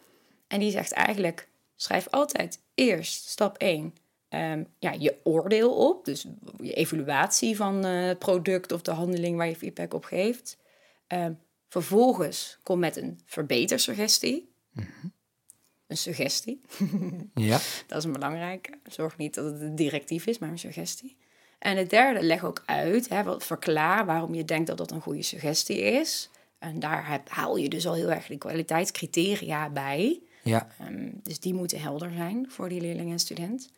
En 0.49 0.61
die 0.61 0.71
zegt 0.71 0.93
eigenlijk, 0.93 1.49
schrijf 1.77 2.09
altijd 2.11 2.61
eerst 2.75 3.29
stap 3.29 3.55
1 3.59 3.95
ehm, 4.31 4.65
ja, 4.79 4.93
je 4.93 5.17
oordeel 5.23 5.89
op, 5.89 6.05
dus 6.05 6.27
je 6.63 6.73
evaluatie 6.73 7.57
van 7.57 7.85
eh, 7.85 8.07
het 8.07 8.19
product 8.19 8.73
of 8.73 8.83
de 8.83 8.91
handeling 8.91 9.37
waar 9.37 9.49
je 9.49 9.57
feedback 9.57 9.95
op 9.95 10.05
geeft. 10.05 10.59
Ehm, 11.07 11.33
vervolgens 11.69 12.59
kom 12.63 12.79
met 12.79 12.97
een 12.97 13.21
verbetersuggestie. 13.25 14.49
Een 15.87 15.97
suggestie, 15.97 16.61
Ja, 17.35 17.59
dat 17.87 17.99
is 17.99 18.05
een 18.05 18.13
belangrijke. 18.13 18.79
Zorg 18.85 19.17
niet 19.17 19.35
dat 19.35 19.45
het 19.45 19.61
een 19.61 19.75
directief 19.75 20.27
is, 20.27 20.39
maar 20.39 20.49
een 20.49 20.59
suggestie. 20.59 21.17
En 21.59 21.77
het 21.77 21.91
derde, 21.91 22.23
leg 22.23 22.45
ook 22.45 22.63
uit, 22.67 23.09
hè, 23.09 23.23
wat, 23.23 23.45
verklaar 23.45 24.07
waarom 24.07 24.35
je 24.35 24.45
denkt 24.45 24.67
dat 24.67 24.77
dat 24.77 24.91
een 24.91 25.01
goede 25.01 25.23
suggestie 25.23 25.79
is. 25.81 26.31
En 26.59 26.79
daar 26.79 27.09
heb, 27.09 27.29
haal 27.29 27.57
je 27.57 27.69
dus 27.69 27.87
al 27.87 27.95
heel 27.95 28.11
erg 28.11 28.27
de 28.27 28.39
kwaliteitscriteria 28.39 29.71
bij. 29.71 30.21
ja, 30.43 30.69
Ehm, 30.79 31.09
dus 31.23 31.41
die 31.41 31.55
moeten 31.55 31.81
helder 31.81 32.13
zijn 32.13 32.47
voor 32.51 32.69
die 32.69 32.81
leerling 32.81 33.11
en 33.11 33.19
student. 33.19 33.71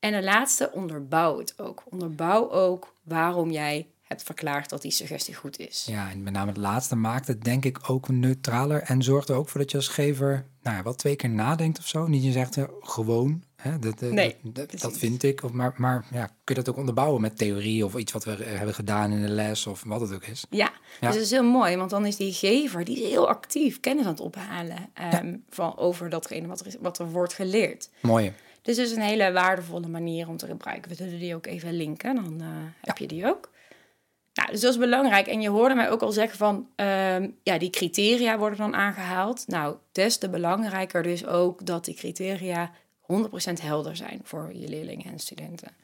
En 0.00 0.12
de 0.12 0.22
laatste, 0.22 0.70
onderbouw 0.72 1.38
het 1.38 1.54
ook. 1.58 1.82
Onderbouw 1.90 2.50
ook 2.50 2.94
waarom 3.02 3.50
jij 3.50 3.86
hebt 4.02 4.22
verklaard 4.22 4.70
dat 4.70 4.82
die 4.82 4.90
suggestie 4.90 5.34
goed 5.34 5.58
is. 5.58 5.86
ja. 5.90 6.10
En 6.10 6.22
met 6.22 6.32
name 6.32 6.48
het 6.48 6.56
laatste 6.56 6.96
maakt 6.96 7.26
het 7.26 7.44
denk 7.44 7.64
ik 7.64 7.78
ook 7.90 8.08
neutraler. 8.08 8.82
En 8.82 9.02
zorgt 9.02 9.28
er 9.28 9.36
ook 9.36 9.48
voor 9.48 9.60
dat 9.60 9.70
je 9.70 9.76
als 9.76 9.88
gever 9.88 10.46
nou 10.62 10.76
ja, 10.76 10.82
wel 10.82 10.94
twee 10.94 11.16
keer 11.16 11.30
nadenkt 11.30 11.78
of 11.78 11.86
zo. 11.86 12.06
Niet 12.06 12.24
je 12.24 12.32
zegt 12.32 12.56
eh, 12.56 12.64
gewoon, 12.80 13.42
hè, 13.56 13.78
dat, 13.78 14.02
eh, 14.02 14.10
Nee, 14.10 14.36
dat, 14.78 14.98
vind 14.98 15.22
ik. 15.22 15.42
Of, 15.42 15.50
maar 15.52 15.74
maar 15.76 16.04
ja, 16.12 16.24
kun 16.26 16.54
je 16.54 16.54
dat 16.54 16.68
ook 16.68 16.76
onderbouwen 16.76 17.20
met 17.20 17.38
theorie 17.38 17.84
of 17.84 17.94
iets 17.96 18.12
wat 18.12 18.24
we 18.24 18.30
hebben 18.30 18.74
gedaan 18.74 19.12
in 19.12 19.22
de 19.22 19.28
les 19.28 19.66
of 19.66 19.82
wat 19.86 20.00
het 20.00 20.12
ook 20.14 20.24
is. 20.24 20.44
Ja, 20.50 20.72
Ja. 21.00 21.06
dus 21.06 21.16
dat 21.16 21.24
is 21.24 21.30
heel 21.30 21.44
mooi, 21.44 21.76
want 21.76 21.90
dan 21.90 22.06
is 22.06 22.16
die 22.16 22.32
gever 22.32 22.84
die 22.84 23.02
is 23.02 23.08
heel 23.10 23.28
actief 23.28 23.80
kennis 23.80 24.04
aan 24.04 24.10
het 24.10 24.20
ophalen 24.20 24.88
ehm, 24.94 25.36
van, 25.50 25.76
over 25.76 26.10
datgene 26.10 26.46
wat 26.46 26.60
er, 26.60 26.66
is, 26.66 26.76
wat 26.80 26.98
er 26.98 27.10
wordt 27.10 27.32
geleerd. 27.34 27.90
Mooi. 28.00 28.32
Dus 28.66 28.76
het 28.76 28.86
is 28.86 28.96
een 28.96 29.02
hele 29.02 29.32
waardevolle 29.32 29.88
manier 29.88 30.28
om 30.28 30.36
te 30.36 30.46
gebruiken. 30.46 30.90
We 30.90 30.96
zullen 30.96 31.18
die 31.18 31.34
ook 31.34 31.46
even 31.46 31.72
linken, 31.72 32.14
dan 32.14 32.40
eh, 32.40 32.46
heb 32.80 32.98
je 32.98 33.06
die 33.06 33.26
ook. 33.26 33.50
Nou, 34.34 34.50
dus 34.50 34.60
dat 34.60 34.72
is 34.72 34.78
belangrijk. 34.78 35.26
En 35.26 35.40
je 35.40 35.48
hoorde 35.48 35.74
mij 35.74 35.90
ook 35.90 36.02
al 36.02 36.12
zeggen 36.12 36.38
van, 36.38 36.68
ehm, 36.76 37.30
ja, 37.42 37.58
die 37.58 37.70
criteria 37.70 38.38
worden 38.38 38.58
dan 38.58 38.74
aangehaald. 38.74 39.46
Nou, 39.46 39.76
des 39.92 40.16
te 40.16 40.28
belangrijker 40.28 41.02
dus 41.02 41.26
ook 41.26 41.66
dat 41.66 41.84
die 41.84 41.94
criteria 41.94 42.70
100% 43.00 43.60
helder 43.60 43.96
zijn 43.96 44.20
voor 44.22 44.50
je 44.54 44.68
leerlingen 44.68 45.12
en 45.12 45.18
studenten. 45.18 45.76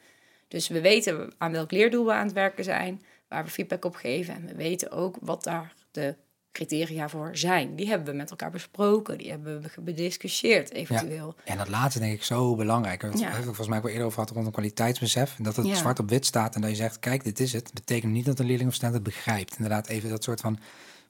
Dus 0.47 0.67
we 0.67 0.81
weten 0.81 1.33
aan 1.37 1.51
welk 1.51 1.71
leerdoel 1.71 2.05
we 2.05 2.11
aan 2.11 2.25
het 2.25 2.33
werken 2.33 2.63
zijn, 2.63 3.01
waar 3.27 3.43
we 3.43 3.49
feedback 3.49 3.85
op 3.85 3.95
geven. 3.95 4.33
En 4.33 4.45
we 4.45 4.55
weten 4.55 4.91
ook 4.91 5.17
wat 5.21 5.43
daar 5.43 5.73
de 5.91 6.15
criteria 6.53 7.09
voor 7.09 7.37
zijn. 7.37 7.75
Die 7.75 7.87
hebben 7.87 8.07
we 8.11 8.17
met 8.17 8.29
elkaar 8.29 8.51
besproken, 8.51 9.17
die 9.17 9.29
hebben 9.29 9.61
we 9.61 9.81
bediscussieerd 9.81 10.71
eventueel. 10.71 11.33
Ja, 11.37 11.51
en 11.51 11.57
dat 11.57 11.67
laatste 11.67 11.99
denk 11.99 12.13
ik 12.13 12.23
zo 12.23 12.55
belangrijk. 12.55 13.01
Dat 13.01 13.19
Ja. 13.19 13.27
heb 13.29 13.37
ik 13.37 13.43
volgens 13.43 13.67
mij 13.67 13.77
ook 13.77 13.83
al 13.83 13.89
eerder 13.89 14.05
over 14.05 14.17
gehad 14.19 14.33
rondom 14.35 14.51
kwaliteitsbesef. 14.53 15.37
En 15.37 15.43
dat 15.43 15.55
het 15.55 15.65
Ja. 15.67 15.75
zwart 15.75 15.99
op 15.99 16.09
wit 16.09 16.25
staat 16.25 16.55
en 16.55 16.61
dat 16.61 16.69
je 16.69 16.75
zegt, 16.75 16.99
kijk, 16.99 17.23
dit 17.23 17.39
is 17.39 17.53
het. 17.53 17.73
Betekent 17.73 18.11
niet 18.11 18.25
dat 18.25 18.39
een 18.39 18.45
leerling 18.45 18.69
of 18.69 18.75
student 18.75 18.95
het 18.95 19.03
begrijpt. 19.03 19.55
Inderdaad, 19.55 19.87
even 19.87 20.09
dat 20.09 20.23
soort 20.23 20.41
van, 20.41 20.59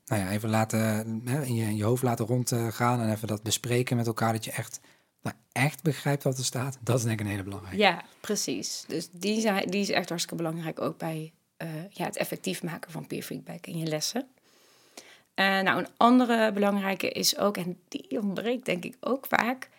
nou 0.05 0.21
ja, 0.21 0.31
even 0.31 0.49
laten, 0.49 1.21
hè, 1.25 1.43
in, 1.43 1.55
je, 1.55 1.63
in 1.65 1.75
je 1.75 1.83
hoofd 1.83 2.03
laten 2.03 2.25
rondgaan 2.25 3.01
en 3.01 3.11
even 3.11 3.27
dat 3.27 3.43
bespreken 3.43 3.97
met 3.97 4.07
elkaar. 4.07 4.33
Dat 4.33 4.45
je 4.45 4.51
echt, 4.51 4.79
nou, 5.21 5.35
echt 5.51 5.83
begrijpt 5.83 6.23
wat 6.23 6.37
er 6.37 6.45
staat. 6.45 6.77
Dat 6.81 6.97
is 6.97 7.03
denk 7.03 7.19
ik 7.19 7.25
een 7.25 7.31
hele 7.31 7.43
belangrijke. 7.43 7.77
Ja, 7.77 8.01
precies. 8.21 8.83
Dus 8.87 9.09
die, 9.11 9.41
zijn, 9.41 9.69
die 9.69 9.81
is 9.81 9.89
echt 9.89 10.09
hartstikke 10.09 10.43
belangrijk 10.43 10.81
ook 10.81 10.97
bij 10.97 11.33
eh, 11.57 11.69
ja, 11.89 12.05
het 12.05 12.17
effectief 12.17 12.63
maken 12.63 12.91
van 12.91 13.07
peer 13.07 13.23
feedback 13.23 13.65
in 13.67 13.77
je 13.77 13.85
lessen. 13.85 14.27
Eh, 15.33 15.59
nou, 15.59 15.79
een 15.79 15.87
andere 15.97 16.51
belangrijke 16.51 17.09
is 17.09 17.37
ook, 17.37 17.57
en 17.57 17.79
die 17.87 18.19
ontbreekt 18.21 18.65
denk 18.65 18.83
ik 18.83 18.95
ook 18.99 19.25
vaak, 19.25 19.69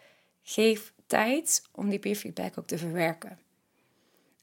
geef 0.42 0.92
tijd 1.06 1.62
om 1.72 1.88
die 1.88 1.98
peer 1.98 2.16
feedback 2.16 2.58
ook 2.58 2.66
te 2.66 2.78
verwerken. 2.78 3.38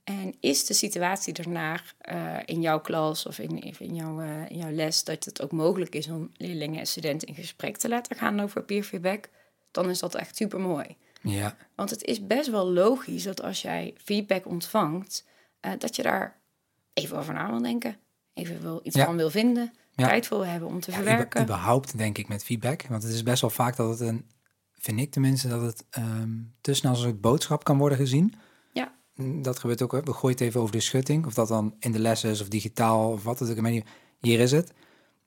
En 0.03 0.36
is 0.39 0.65
de 0.65 0.74
situatie 0.74 1.34
daarna 1.34 1.80
uh, 2.12 2.38
in 2.46 2.62
jouw 2.62 2.82
klas 2.82 3.25
of 3.25 3.39
in, 3.39 3.60
in, 3.80 3.96
jouw, 3.96 4.22
uh, 4.22 4.50
in 4.50 4.58
jouw 4.58 4.72
les 4.72 5.03
dat 5.03 5.25
het 5.25 5.41
ook 5.41 5.51
mogelijk 5.51 5.96
is 5.96 6.08
om 6.08 6.32
leerlingen 6.38 6.80
en 6.80 6.88
studenten 6.88 7.27
in 7.27 7.36
gesprek 7.36 7.77
te 7.77 7.89
laten 7.89 8.15
gaan 8.15 8.39
over 8.39 8.63
peer 8.63 8.84
feedback, 8.84 9.30
dan 9.72 9.89
is 9.89 10.00
dat 10.00 10.15
echt 10.15 10.36
super 10.36 10.60
mooi. 10.60 10.96
Ja. 11.22 11.56
Want 11.75 11.89
het 11.89 12.03
is 12.03 12.27
best 12.27 12.50
wel 12.50 12.72
logisch 12.72 13.24
dat 13.24 13.41
als 13.41 13.62
jij 13.62 13.94
feedback 14.03 14.46
ontvangt, 14.46 15.25
dat 15.77 15.96
je 15.96 16.01
daar 16.01 16.39
even 16.94 17.18
over 17.18 17.34
na 17.34 17.50
wil 17.50 17.62
denken, 17.62 17.98
even 18.34 18.63
wel 18.63 18.80
iets 18.84 18.96
Ja. 18.96 19.06
van 19.06 19.18
wil 19.18 19.30
vinden, 19.30 19.74
Ja. 19.96 20.08
tijd 20.08 20.28
wil 20.28 20.46
hebben 20.46 20.68
om 20.68 20.80
te 20.80 20.92
Ja, 20.92 20.98
verwerken. 20.98 21.42
überhaupt 21.42 21.98
denk 21.98 22.18
ik 22.18 22.28
met 22.28 22.44
feedback. 22.44 22.82
Want 22.90 23.04
het 23.04 23.12
is 23.14 23.24
best 23.24 23.42
wel 23.42 23.50
vaak 23.50 23.76
dat 23.76 23.90
het 23.90 24.10
een, 24.10 24.26
vind 24.72 25.00
ik 25.00 25.12
tenminste, 25.12 25.48
dat 25.48 25.62
het 25.62 25.86
ehm, 25.90 26.30
te 26.62 26.74
snel 26.74 26.92
als 26.92 27.04
een 27.04 27.20
boodschap 27.20 27.64
kan 27.64 27.78
worden 27.78 27.98
gezien. 27.98 28.34
Ja. 28.74 28.94
Dat 29.42 29.60
gebeurt 29.60 29.82
ook. 29.82 29.92
We 29.92 30.14
gooien 30.14 30.38
het 30.38 30.42
even 30.48 30.62
over 30.62 30.72
de 30.72 30.80
schutting. 30.80 31.26
Of 31.26 31.34
dat 31.34 31.48
dan 31.48 31.76
in 31.80 31.92
de 31.92 32.00
les 32.00 32.24
is 32.24 32.42
of 32.42 32.48
digitaal 32.48 33.12
of 33.12 33.24
wat 33.24 33.40
het 33.40 33.50
ook. 33.50 33.58
ik 33.58 33.64
niet. 33.64 33.86
Hier 34.20 34.40
is 34.40 34.52
het. 34.52 34.74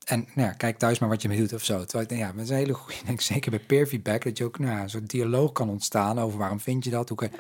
En 0.05 0.29
nou 0.35 0.49
ja, 0.49 0.55
kijk 0.55 0.79
thuis 0.79 0.99
maar 0.99 1.09
wat 1.09 1.23
je 1.23 1.29
mee 1.29 1.39
doet 1.39 1.53
of 1.53 1.65
zo. 1.65 1.79
Terwijl 1.79 2.03
ik 2.03 2.09
denk, 2.09 2.21
ja, 2.21 2.33
dat 2.33 2.43
is 2.45 2.49
een 2.51 2.57
hele 2.57 2.75
goede, 2.75 2.99
denk 3.07 3.19
ik, 3.19 3.21
zeker 3.21 3.51
bij 3.51 3.61
peer 3.61 3.87
feedback, 3.87 4.25
dat 4.25 4.39
je 4.39 4.45
ook 4.45 4.59
nou, 4.59 4.81
een 4.81 4.91
soort 4.91 5.11
dialoog 5.11 5.53
kan 5.53 5.69
ontstaan 5.69 6.19
over 6.19 6.39
waarom 6.39 6.61
vind 6.61 6.85
je 6.85 6.91
dat. 6.91 7.09
Hoe 7.09 7.19
kan, 7.19 7.31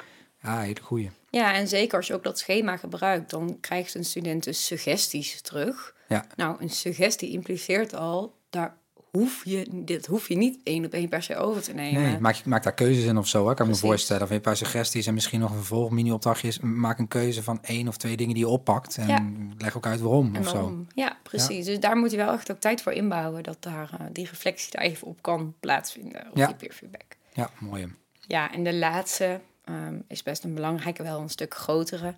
ja, 0.42 0.60
hele 0.60 0.80
goede. 0.82 1.10
Ja, 1.30 1.54
en 1.54 1.68
zeker 1.68 1.96
als 1.96 2.06
je 2.06 2.14
ook 2.14 2.24
dat 2.24 2.38
schema 2.38 2.76
gebruikt, 2.76 3.30
dan 3.30 3.58
krijgt 3.60 3.94
een 3.94 4.04
student 4.04 4.44
dus 4.44 4.66
suggesties 4.66 5.40
terug. 5.40 5.93
Ja. 6.08 6.24
Nou, 6.36 6.56
een 6.62 6.70
suggestie 6.70 7.30
impliceert 7.32 7.94
al, 7.94 8.34
daar 8.50 8.76
hoef 9.10 9.44
je, 9.44 9.66
dit 9.72 10.06
hoef 10.06 10.28
je 10.28 10.36
niet 10.36 10.60
één 10.64 10.84
op 10.84 10.92
één 10.92 11.08
per 11.08 11.22
se 11.22 11.36
over 11.36 11.62
te 11.62 11.72
nemen. 11.72 12.02
Nee, 12.02 12.18
maak, 12.44 12.62
daar 12.62 12.74
keuzes 12.74 13.04
in 13.04 13.16
of 13.18 13.28
zo. 13.28 13.48
Hè? 13.48 13.54
Kan 13.54 13.66
ik 13.66 13.72
me 13.72 13.78
voorstellen. 13.78 14.22
Of 14.22 14.28
je 14.28 14.34
een 14.34 14.40
paar 14.40 14.56
suggesties 14.56 15.06
en 15.06 15.14
misschien 15.14 15.40
nog 15.40 15.50
een 15.50 15.56
vervolg 15.56 15.90
mini-opdrachtjes. 15.90 16.58
Maak 16.60 16.98
een 16.98 17.08
keuze 17.08 17.42
van 17.42 17.58
één 17.62 17.88
of 17.88 17.96
twee 17.96 18.16
dingen 18.16 18.34
die 18.34 18.44
je 18.44 18.50
oppakt. 18.50 18.96
En 18.96 19.06
Ja. 19.08 19.26
leg 19.58 19.76
ook 19.76 19.86
uit 19.86 20.00
waarom 20.00 20.34
En 20.34 20.40
of 20.40 20.48
zo. 20.48 20.84
Ja, 20.94 21.16
precies. 21.22 21.64
Dus 21.66 21.80
daar 21.80 21.96
moet 21.96 22.10
je 22.10 22.16
wel 22.16 22.32
echt 22.32 22.50
ook 22.50 22.58
tijd 22.58 22.82
voor 22.82 22.92
inbouwen, 22.92 23.42
dat 23.42 23.56
daar 23.62 23.90
eh, 24.00 24.06
die 24.12 24.26
reflectie 24.28 24.70
daar 24.72 24.84
even 24.84 25.06
op 25.06 25.22
kan 25.22 25.54
plaatsvinden, 25.60 26.26
op 26.30 26.36
Ja. 26.36 26.46
die 26.46 26.56
peer 26.56 26.72
feedback. 26.72 27.16
Ja, 27.32 27.50
mooi. 27.58 27.92
Ja, 28.26 28.52
en 28.52 28.64
de 28.64 28.74
laatste 28.74 29.40
ehm, 29.64 29.98
is 30.08 30.22
best 30.22 30.44
een 30.44 30.54
belangrijke, 30.54 31.02
wel 31.02 31.20
een 31.20 31.30
stuk 31.30 31.54
grotere. 31.54 32.14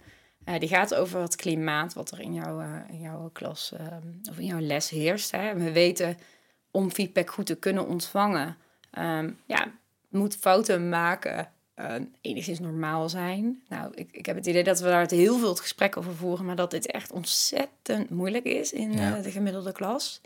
Eh, 0.47 0.59
die 0.61 0.69
gaat 0.69 0.95
over 0.95 1.21
het 1.21 1.37
klimaat 1.37 1.93
wat 1.95 2.11
er 2.11 2.21
in 2.21 2.35
jouw, 2.35 2.61
eh, 2.61 2.81
in 2.89 3.01
jouw 3.01 3.31
klas 3.33 3.73
ehm, 3.73 4.09
of 4.31 4.39
in 4.39 4.47
jouw 4.47 4.61
les 4.61 4.91
heerst. 4.91 5.31
Hè. 5.31 5.55
We 5.55 5.73
weten 5.73 6.19
om 6.71 6.91
feedback 6.91 7.31
goed 7.31 7.47
te 7.47 7.57
kunnen 7.57 7.87
ontvangen, 7.87 8.57
ehm, 8.91 9.31
ja, 9.47 9.67
moet 10.09 10.37
fouten 10.37 10.89
maken 10.89 11.51
eh, 11.75 11.95
enigszins 12.21 12.59
normaal 12.61 13.09
zijn. 13.09 13.63
Nou, 13.69 13.93
ik, 13.95 14.09
ik 14.13 14.27
heb 14.27 14.37
het 14.37 14.47
idee 14.47 14.65
dat 14.65 14.81
we 14.81 14.87
daar 14.89 15.01
het 15.01 15.11
heel 15.11 15.39
veel 15.39 15.49
het 15.49 15.61
gesprek 15.61 15.97
over 15.97 16.15
voeren, 16.15 16.45
maar 16.45 16.57
dat 16.57 16.71
dit 16.71 16.87
echt 16.87 17.13
ontzettend 17.13 18.11
moeilijk 18.11 18.45
is 18.45 18.73
in 18.73 18.93
Ja. 18.93 19.19
de 19.21 19.31
gemiddelde 19.31 19.73
klas. 19.73 20.21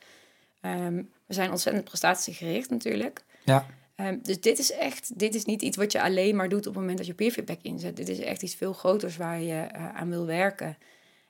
Ehm, 0.61 0.95
we 1.27 1.35
zijn 1.35 1.51
ontzettend 1.51 1.85
prestatiegericht 1.85 2.71
natuurlijk. 2.71 3.25
Ja, 3.45 3.67
Ehm, 4.01 4.19
dus 4.23 4.41
dit 4.41 4.59
is 4.59 4.73
echt, 4.73 5.19
dit 5.19 5.35
is 5.35 5.45
niet 5.45 5.63
iets 5.63 5.77
wat 5.77 5.93
je 5.93 6.03
alleen 6.03 6.37
maar 6.37 6.49
doet 6.49 6.67
op 6.67 6.73
het 6.73 6.81
moment 6.81 6.99
dat 6.99 7.07
je 7.07 7.15
peer 7.15 7.31
feedback 7.31 7.59
inzet. 7.63 7.97
Dit 7.97 8.09
is 8.09 8.19
echt 8.19 8.43
iets 8.43 8.55
veel 8.55 8.73
groters 8.73 9.17
waar 9.17 9.41
je 9.41 9.61
eh, 9.61 9.95
aan 9.95 10.09
wil 10.09 10.27
werken. 10.27 10.79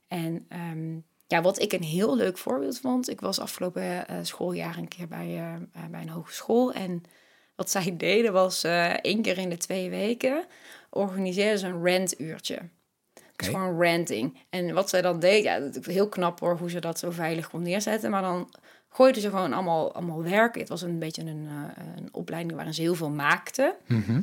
En 0.09 0.47
ehm, 0.49 0.99
ja, 1.27 1.43
wat 1.43 1.63
ik 1.63 1.73
een 1.73 1.83
heel 1.83 2.17
leuk 2.17 2.39
voorbeeld 2.39 2.79
vond, 2.79 3.11
ik 3.11 3.21
was 3.21 3.39
afgelopen 3.39 4.09
eh, 4.09 4.17
schooljaar 4.23 4.77
een 4.77 4.89
keer 4.89 5.09
bij, 5.09 5.37
eh, 5.37 5.85
bij 5.91 6.01
een 6.01 6.09
hogeschool. 6.09 6.73
En 6.73 7.03
wat 7.57 7.71
zij 7.71 7.97
deden 8.07 8.33
was 8.33 8.65
één 9.03 9.23
keer 9.23 9.39
in 9.39 9.51
de 9.51 9.57
twee 9.57 9.91
weken 9.91 10.45
organiseerden 10.91 11.59
ze 11.59 11.67
een 11.67 11.87
rantuurtje. 11.87 12.59
Dus 13.37 13.49
gewoon 13.49 13.83
ranting. 13.83 14.39
En 14.51 14.75
wat 14.75 14.89
zij 14.89 15.03
dan 15.03 15.21
deed, 15.21 15.45
ja, 15.45 15.71
heel 15.83 16.09
knap 16.09 16.41
hoor, 16.41 16.57
hoe 16.59 16.71
ze 16.71 16.81
dat 16.81 16.99
zo 16.99 17.11
veilig 17.11 17.51
kon 17.51 17.63
neerzetten. 17.63 18.11
Maar 18.11 18.23
dan 18.23 18.55
gooiden 18.91 19.23
ze 19.23 19.29
gewoon 19.31 19.53
allemaal, 19.53 19.95
allemaal 19.95 20.23
werk. 20.23 20.55
Het 20.59 20.69
was 20.69 20.83
een 20.83 20.99
beetje 20.99 21.23
een, 21.23 21.49
eh, 21.49 21.85
een 21.97 22.09
opleiding 22.13 22.55
waarin 22.55 22.75
ze 22.75 22.81
heel 22.81 22.95
veel 22.95 23.11
maakten. 23.11 23.73
Mhm. 23.87 24.21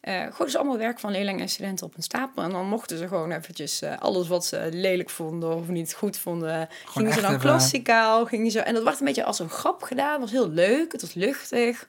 Eh 0.00 0.14
gooiden 0.20 0.50
ze 0.50 0.58
allemaal 0.58 0.78
werk 0.78 0.98
van 0.98 1.10
leerlingen 1.10 1.40
en 1.40 1.48
studenten 1.48 1.86
op 1.86 1.96
een 1.96 2.02
stapel. 2.02 2.42
En 2.42 2.50
dan 2.50 2.66
mochten 2.66 2.98
ze 2.98 3.08
gewoon 3.08 3.30
eventjes 3.32 3.82
eh, 3.82 3.98
alles 3.98 4.28
wat 4.28 4.46
ze 4.46 4.68
lelijk 4.72 5.10
vonden 5.10 5.54
of 5.56 5.68
niet 5.68 5.94
goed 5.94 6.16
vonden... 6.18 6.68
gingen 6.86 7.12
ze 7.12 7.20
dan 7.20 7.28
even- 7.30 7.40
klassikaal. 7.42 8.26
Gingen 8.26 8.50
ze, 8.50 8.60
en 8.60 8.74
dat 8.74 8.82
werd 8.82 8.98
een 9.00 9.04
beetje 9.06 9.24
als 9.24 9.38
een 9.38 9.48
grap 9.48 9.82
gedaan. 9.82 10.10
Het 10.12 10.20
was 10.20 10.30
heel 10.30 10.48
leuk, 10.50 10.92
het 10.92 11.00
was 11.00 11.14
luchtig. 11.14 11.86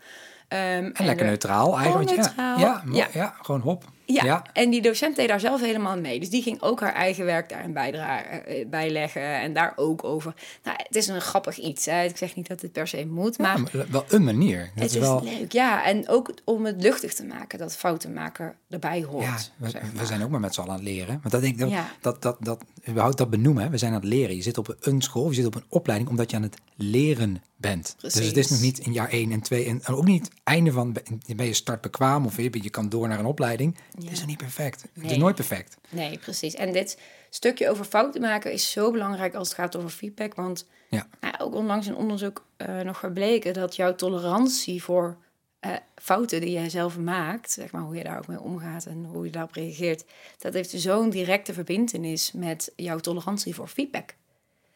Ehm, 0.47 0.61
En 0.93 1.05
lekker 1.05 1.19
er- 1.25 1.25
neutraal 1.31 1.77
eigenlijk. 1.79 2.09
ja. 2.09 2.15
neutraal. 2.15 2.59
Ja, 2.59 2.83
Ja. 2.91 3.07
ja. 3.13 3.33
gewoon 3.41 3.61
hop. 3.61 3.83
Ja, 4.13 4.23
Ja. 4.25 4.45
en 4.53 4.69
die 4.69 4.81
docent 4.81 5.15
deed 5.15 5.27
daar 5.27 5.39
zelf 5.39 5.61
helemaal 5.61 5.99
mee. 5.99 6.19
Dus 6.19 6.29
die 6.29 6.41
ging 6.41 6.61
ook 6.61 6.79
haar 6.79 6.93
eigen 6.93 7.25
werk 7.25 7.49
daarin 7.49 7.75
eh, 7.75 8.67
bijleggen 8.67 9.39
en 9.39 9.53
daar 9.53 9.73
ook 9.75 10.03
over. 10.03 10.33
Nou, 10.63 10.77
het 10.83 10.95
is 10.95 11.07
een 11.07 11.21
grappig 11.21 11.57
iets. 11.57 11.85
Hè. 11.85 12.03
Ik 12.03 12.17
zeg 12.17 12.35
niet 12.35 12.47
dat 12.47 12.61
het 12.61 12.71
per 12.71 12.87
se 12.87 13.05
moet, 13.05 13.37
maar 13.37 13.57
Ja, 13.57 13.63
maar 13.73 13.85
wel 13.91 14.05
een 14.07 14.23
manier. 14.23 14.59
Dat 14.59 14.83
het 14.83 14.83
is 14.83 14.93
is 14.93 14.99
wel... 15.01 15.23
leuk. 15.23 15.51
Ja, 15.51 15.83
en 15.85 16.07
ook 16.09 16.33
om 16.43 16.65
het 16.65 16.81
luchtig 16.81 17.13
te 17.13 17.25
maken, 17.25 17.59
dat 17.59 17.75
foutenmaker 17.75 18.55
erbij 18.69 19.03
hoort. 19.03 19.23
Ja, 19.23 19.37
we, 19.57 19.69
zeg 19.69 19.81
we 19.81 19.87
maar. 19.95 20.05
zijn 20.05 20.23
ook 20.23 20.29
maar 20.29 20.39
met 20.39 20.53
z'n 20.53 20.59
allen 20.61 20.71
aan 20.73 20.79
het 20.79 20.87
leren. 20.87 21.19
Want 21.21 21.31
dat 21.31 21.41
denk 21.41 21.53
ik, 21.53 21.59
dat, 21.59 21.71
dat, 22.01 22.21
dat, 22.21 22.37
dat, 22.39 22.63
überhaupt 22.87 23.17
dat 23.17 23.29
benoemen, 23.29 23.63
hè. 23.63 23.69
we 23.69 23.77
zijn 23.77 23.93
aan 23.93 23.99
het 23.99 24.09
leren. 24.09 24.35
Je 24.35 24.41
zit 24.41 24.57
op 24.57 24.75
een 24.79 25.01
school, 25.01 25.29
je 25.29 25.35
zit 25.35 25.45
op 25.45 25.55
een 25.55 25.63
opleiding, 25.69 26.09
omdat 26.09 26.29
je 26.31 26.35
aan 26.37 26.43
het 26.43 26.57
leren 26.75 27.43
bent. 27.57 27.95
Dus 27.99 28.13
het 28.13 28.23
is 28.23 28.31
Precies. 28.31 28.49
nog 28.51 28.61
niet 28.61 28.79
in 28.79 28.93
jaar 28.93 29.09
1 29.09 29.31
en 29.31 29.41
2 29.41 29.65
en 29.65 29.85
ook 29.85 30.05
niet 30.05 30.29
einde 30.43 30.71
van, 30.71 30.95
ben 31.35 31.45
je 31.45 31.53
startbekwaam 31.53 32.25
of 32.25 32.37
je, 32.37 32.49
je 32.61 32.69
kan 32.69 32.89
door 32.89 33.07
naar 33.07 33.19
een 33.19 33.25
opleiding. 33.25 33.77
Het 34.03 34.11
is 34.11 34.19
nog 34.19 34.27
niet 34.27 34.37
perfect. 34.37 34.85
Het 34.93 35.11
is 35.11 35.17
nooit 35.17 35.35
perfect. 35.35 35.77
Nee, 35.89 36.17
precies. 36.19 36.53
En 36.53 36.71
dit 36.73 36.99
stukje 37.29 37.69
over 37.69 37.85
fouten 37.85 38.21
maken 38.21 38.51
is 38.51 38.71
zo 38.71 38.91
belangrijk 38.91 39.33
als 39.35 39.47
het 39.47 39.57
gaat 39.57 39.75
over 39.75 39.89
feedback. 39.89 40.35
Want 40.35 40.67
Ja. 40.89 41.07
nou, 41.21 41.33
ook 41.37 41.55
onlangs 41.55 41.87
in 41.87 41.95
onderzoek 41.95 42.45
eh, 42.57 42.79
nog 42.79 42.99
gebleken 42.99 43.53
dat 43.53 43.75
jouw 43.75 43.95
tolerantie 43.95 44.83
voor 44.83 45.17
eh, 45.59 45.71
fouten 45.95 46.41
die 46.41 46.51
jij 46.51 46.69
zelf 46.69 46.97
maakt, 46.97 47.51
zeg 47.51 47.71
maar 47.71 47.81
hoe 47.81 47.95
je 47.95 48.03
daar 48.03 48.17
ook 48.17 48.27
mee 48.27 48.39
omgaat 48.41 48.85
en 48.85 49.05
hoe 49.05 49.25
je 49.25 49.31
daarop 49.31 49.53
reageert, 49.53 50.03
dat 50.37 50.53
heeft 50.53 50.69
zo'n 50.69 51.09
directe 51.09 51.53
verbindenis 51.53 52.31
met 52.31 52.71
jouw 52.75 52.99
tolerantie 52.99 53.55
voor 53.55 53.67
feedback. 53.67 54.13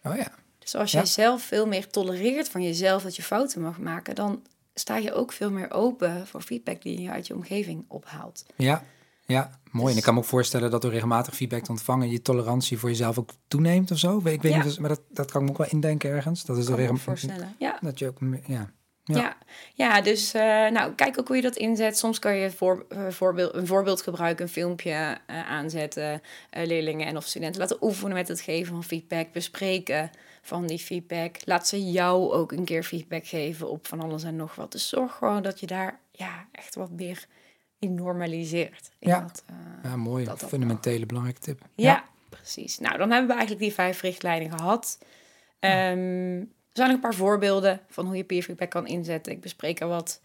Oh 0.04 0.16
ja. 0.16 0.32
Dus 0.60 0.76
als 0.76 0.92
Ja. 0.92 0.98
jij 0.98 1.08
zelf 1.08 1.42
veel 1.44 1.68
meer 1.68 1.88
tolereert 1.88 2.50
van 2.50 2.64
jezelf 2.64 3.04
dat 3.04 3.16
je 3.16 3.24
fouten 3.24 3.62
mag 3.62 3.78
maken, 3.78 4.16
dan 4.16 4.44
sta 4.74 4.98
je 4.98 5.14
ook 5.14 5.32
veel 5.32 5.52
meer 5.52 5.72
open 5.72 6.28
voor 6.28 6.42
feedback 6.42 6.82
die 6.82 7.02
je 7.02 7.10
uit 7.10 7.28
je 7.28 7.34
omgeving 7.36 7.86
ophaalt. 7.88 8.46
Ja, 8.56 8.84
ja, 9.26 9.60
mooi. 9.72 9.86
En 9.86 9.86
Dus- 9.90 9.98
ik 9.98 10.04
kan 10.04 10.14
me 10.14 10.20
ook 10.20 10.26
voorstellen 10.26 10.72
dat 10.72 10.82
door 10.82 10.92
regelmatig 10.92 11.36
feedback 11.36 11.64
te 11.64 11.72
ontvangen, 11.72 12.10
je 12.10 12.22
tolerantie 12.22 12.78
voor 12.80 12.90
jezelf 12.90 13.20
ook 13.20 13.30
toeneemt 13.48 13.92
of 13.92 13.98
zo. 13.98 14.18
Ik 14.18 14.42
weet 14.42 14.54
Ja. 14.54 14.64
niet, 14.64 14.80
maar 14.80 14.90
dat, 14.90 15.02
dat 15.10 15.32
kan 15.32 15.42
ik 15.42 15.48
me 15.48 15.52
ook 15.54 15.58
wel 15.58 15.70
indenken 15.72 16.10
ergens. 16.10 16.46
Dat 16.46 16.58
is 16.58 16.66
Kan 16.66 16.76
regelmatig. 16.76 17.06
voorstellen. 17.06 17.56
Ja. 17.60 17.78
Dat 17.82 18.00
je 18.00 18.08
ook, 18.08 18.18
ja. 18.48 18.74
Ja. 19.08 19.18
Ja. 19.18 19.38
Ja, 19.74 20.02
dus 20.02 20.34
eh, 20.34 20.42
nou, 20.70 20.94
kijk 20.94 21.20
ook 21.20 21.28
hoe 21.28 21.36
je 21.36 21.42
dat 21.42 21.56
inzet. 21.56 21.98
Soms 21.98 22.20
kan 22.20 22.36
je 22.36 22.52
voor, 22.52 22.86
eh, 22.90 23.08
voorbeeld, 23.10 23.54
een 23.54 23.68
voorbeeld 23.68 24.02
gebruiken, 24.02 24.46
een 24.46 24.52
filmpje 24.52 25.18
eh, 25.28 25.50
aanzetten, 25.50 26.22
leerlingen 26.52 27.08
en 27.08 27.18
of 27.18 27.26
studenten 27.26 27.62
laten 27.62 27.78
oefenen 27.82 28.14
met 28.14 28.28
het 28.28 28.42
geven 28.42 28.74
van 28.74 28.84
feedback, 28.84 29.32
bespreken 29.32 30.10
van 30.42 30.68
die 30.68 30.80
feedback. 30.80 31.36
Laat 31.44 31.68
ze 31.68 31.92
jou 31.92 32.32
ook 32.34 32.52
een 32.52 32.64
keer 32.66 32.84
feedback 32.84 33.28
geven 33.28 33.70
op 33.70 33.88
van 33.88 34.00
alles 34.02 34.24
en 34.24 34.36
nog 34.36 34.56
wat. 34.56 34.72
Dus 34.72 34.90
zorg 34.90 35.14
gewoon 35.16 35.42
dat 35.44 35.60
je 35.60 35.66
daar 35.68 36.00
ja, 36.12 36.46
echt 36.52 36.76
wat 36.76 36.92
meer 36.92 37.26
normaliseert. 37.90 38.90
In 39.00 39.10
Ja. 39.10 39.20
dat, 39.20 39.44
eh, 39.48 39.56
Ja, 39.84 39.96
mooi. 39.96 40.26
Dat 40.26 40.40
dat 40.40 40.50
Fundamentele 40.50 41.06
belangrijke 41.06 41.42
tip. 41.42 41.62
ja, 41.76 42.04
precies. 42.30 42.80
Nou, 42.80 42.98
dan 42.98 43.10
hebben 43.10 43.28
we 43.28 43.34
eigenlijk 43.34 43.62
die 43.66 43.74
vijf 43.74 44.02
richtlijnen 44.02 44.58
gehad. 44.60 45.00
Ehm, 45.60 46.40
er 46.40 46.82
zijn 46.82 46.88
nog 46.88 46.96
een 46.96 47.00
paar 47.00 47.14
voorbeelden 47.14 47.82
van 47.90 48.06
hoe 48.06 48.18
je 48.18 48.24
peer 48.24 48.44
feedback 48.44 48.70
kan 48.70 48.88
inzetten. 48.88 49.32
Ik 49.34 49.42
bespreek 49.42 49.80
er 49.80 49.88
wat. 49.88 50.22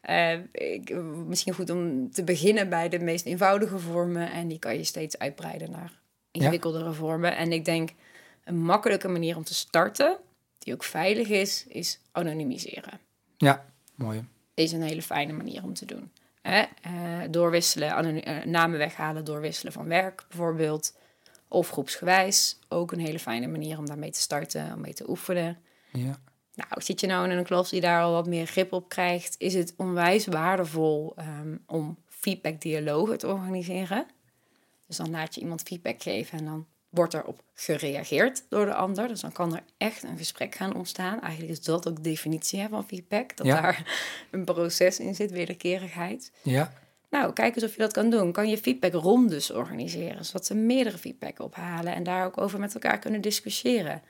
Eh, 0.00 0.32
ik, 0.52 0.94
misschien 1.26 1.54
goed 1.54 1.70
om 1.70 2.10
te 2.10 2.24
beginnen 2.24 2.68
bij 2.68 2.88
de 2.88 2.98
meest 2.98 3.26
eenvoudige 3.26 3.78
vormen. 3.78 4.30
En 4.32 4.48
die 4.48 4.58
kan 4.58 4.76
je 4.76 4.84
steeds 4.84 5.18
uitbreiden 5.18 5.70
naar 5.70 5.92
ingewikkeldere 6.30 6.92
vormen. 6.92 7.36
En 7.36 7.52
ik 7.52 7.64
denk 7.64 7.90
een 8.44 8.62
makkelijke 8.62 9.08
manier 9.08 9.36
om 9.36 9.44
te 9.44 9.54
starten, 9.54 10.16
die 10.58 10.72
ook 10.74 10.84
veilig 10.84 11.28
is, 11.28 11.64
is 11.68 12.00
anonimiseren 12.12 13.00
Ja, 13.36 13.64
mooi. 13.94 14.24
is 14.54 14.72
een 14.72 14.82
hele 14.82 15.02
fijne 15.02 15.32
manier 15.32 15.62
om 15.62 15.74
te 15.74 15.84
doen. 15.86 16.10
Hè? 16.42 16.64
Eh, 16.82 16.92
doorwisselen, 17.30 18.22
eh, 18.22 18.44
namen 18.44 18.78
weghalen, 18.78 19.24
doorwisselen 19.24 19.72
van 19.72 19.88
werk 19.88 20.24
bijvoorbeeld. 20.28 20.98
Of 21.48 21.70
groepsgewijs, 21.70 22.58
ook 22.68 22.92
een 22.92 23.00
hele 23.00 23.18
fijne 23.18 23.46
manier 23.46 23.78
om 23.78 23.86
daarmee 23.86 24.10
te 24.10 24.20
starten, 24.20 24.72
om 24.74 24.80
mee 24.80 24.94
te 24.94 25.10
oefenen. 25.10 25.58
Ja. 25.92 26.20
Nou, 26.54 26.82
zit 26.82 27.00
je 27.00 27.06
nou 27.06 27.30
in 27.30 27.38
een 27.38 27.44
klas 27.44 27.70
die 27.70 27.80
daar 27.80 28.02
al 28.02 28.12
wat 28.12 28.26
meer 28.26 28.46
grip 28.46 28.72
op 28.72 28.88
krijgt, 28.88 29.34
is 29.38 29.54
het 29.54 29.74
onwijs 29.76 30.26
waardevol 30.26 31.12
ehm, 31.16 31.56
om 31.66 31.98
feedback-dialogen 32.08 33.18
te 33.18 33.28
organiseren. 33.28 34.06
Dus 34.86 34.96
dan 34.96 35.10
laat 35.10 35.34
je 35.34 35.40
iemand 35.40 35.62
feedback 35.62 36.02
geven 36.02 36.38
en 36.38 36.44
dan 36.44 36.66
wordt 36.90 37.14
erop 37.14 37.42
gereageerd 37.54 38.44
door 38.48 38.66
de 38.66 38.74
ander. 38.74 39.08
Dus 39.08 39.20
dan 39.20 39.32
kan 39.32 39.54
er 39.54 39.62
echt 39.76 40.02
een 40.02 40.16
gesprek 40.16 40.54
gaan 40.54 40.74
ontstaan. 40.74 41.20
Eigenlijk 41.20 41.52
is 41.52 41.62
dat 41.62 41.88
ook 41.88 41.96
de 41.96 42.00
definitie 42.02 42.60
hè, 42.60 42.68
van 42.68 42.86
feedback, 42.86 43.36
dat 43.36 43.46
Ja. 43.46 43.60
daar 43.60 43.84
een 44.30 44.44
proces 44.44 44.98
in 44.98 45.14
zit, 45.14 45.30
wederkerigheid. 45.30 46.32
Ja. 46.42 46.72
Nou, 47.10 47.32
kijk 47.32 47.54
eens 47.54 47.64
of 47.64 47.72
je 47.72 47.78
dat 47.80 47.92
kan 47.92 48.10
doen. 48.10 48.32
Kan 48.32 48.48
je 48.48 48.58
feedbackrondes 48.58 49.50
organiseren, 49.50 50.24
zodat 50.24 50.46
ze 50.46 50.54
meerdere 50.54 50.98
feedback 50.98 51.38
ophalen 51.40 51.94
en 51.94 52.02
daar 52.02 52.24
ook 52.24 52.38
over 52.38 52.60
met 52.60 52.74
elkaar 52.74 52.98
kunnen 52.98 53.20
discussiëren. 53.20 54.02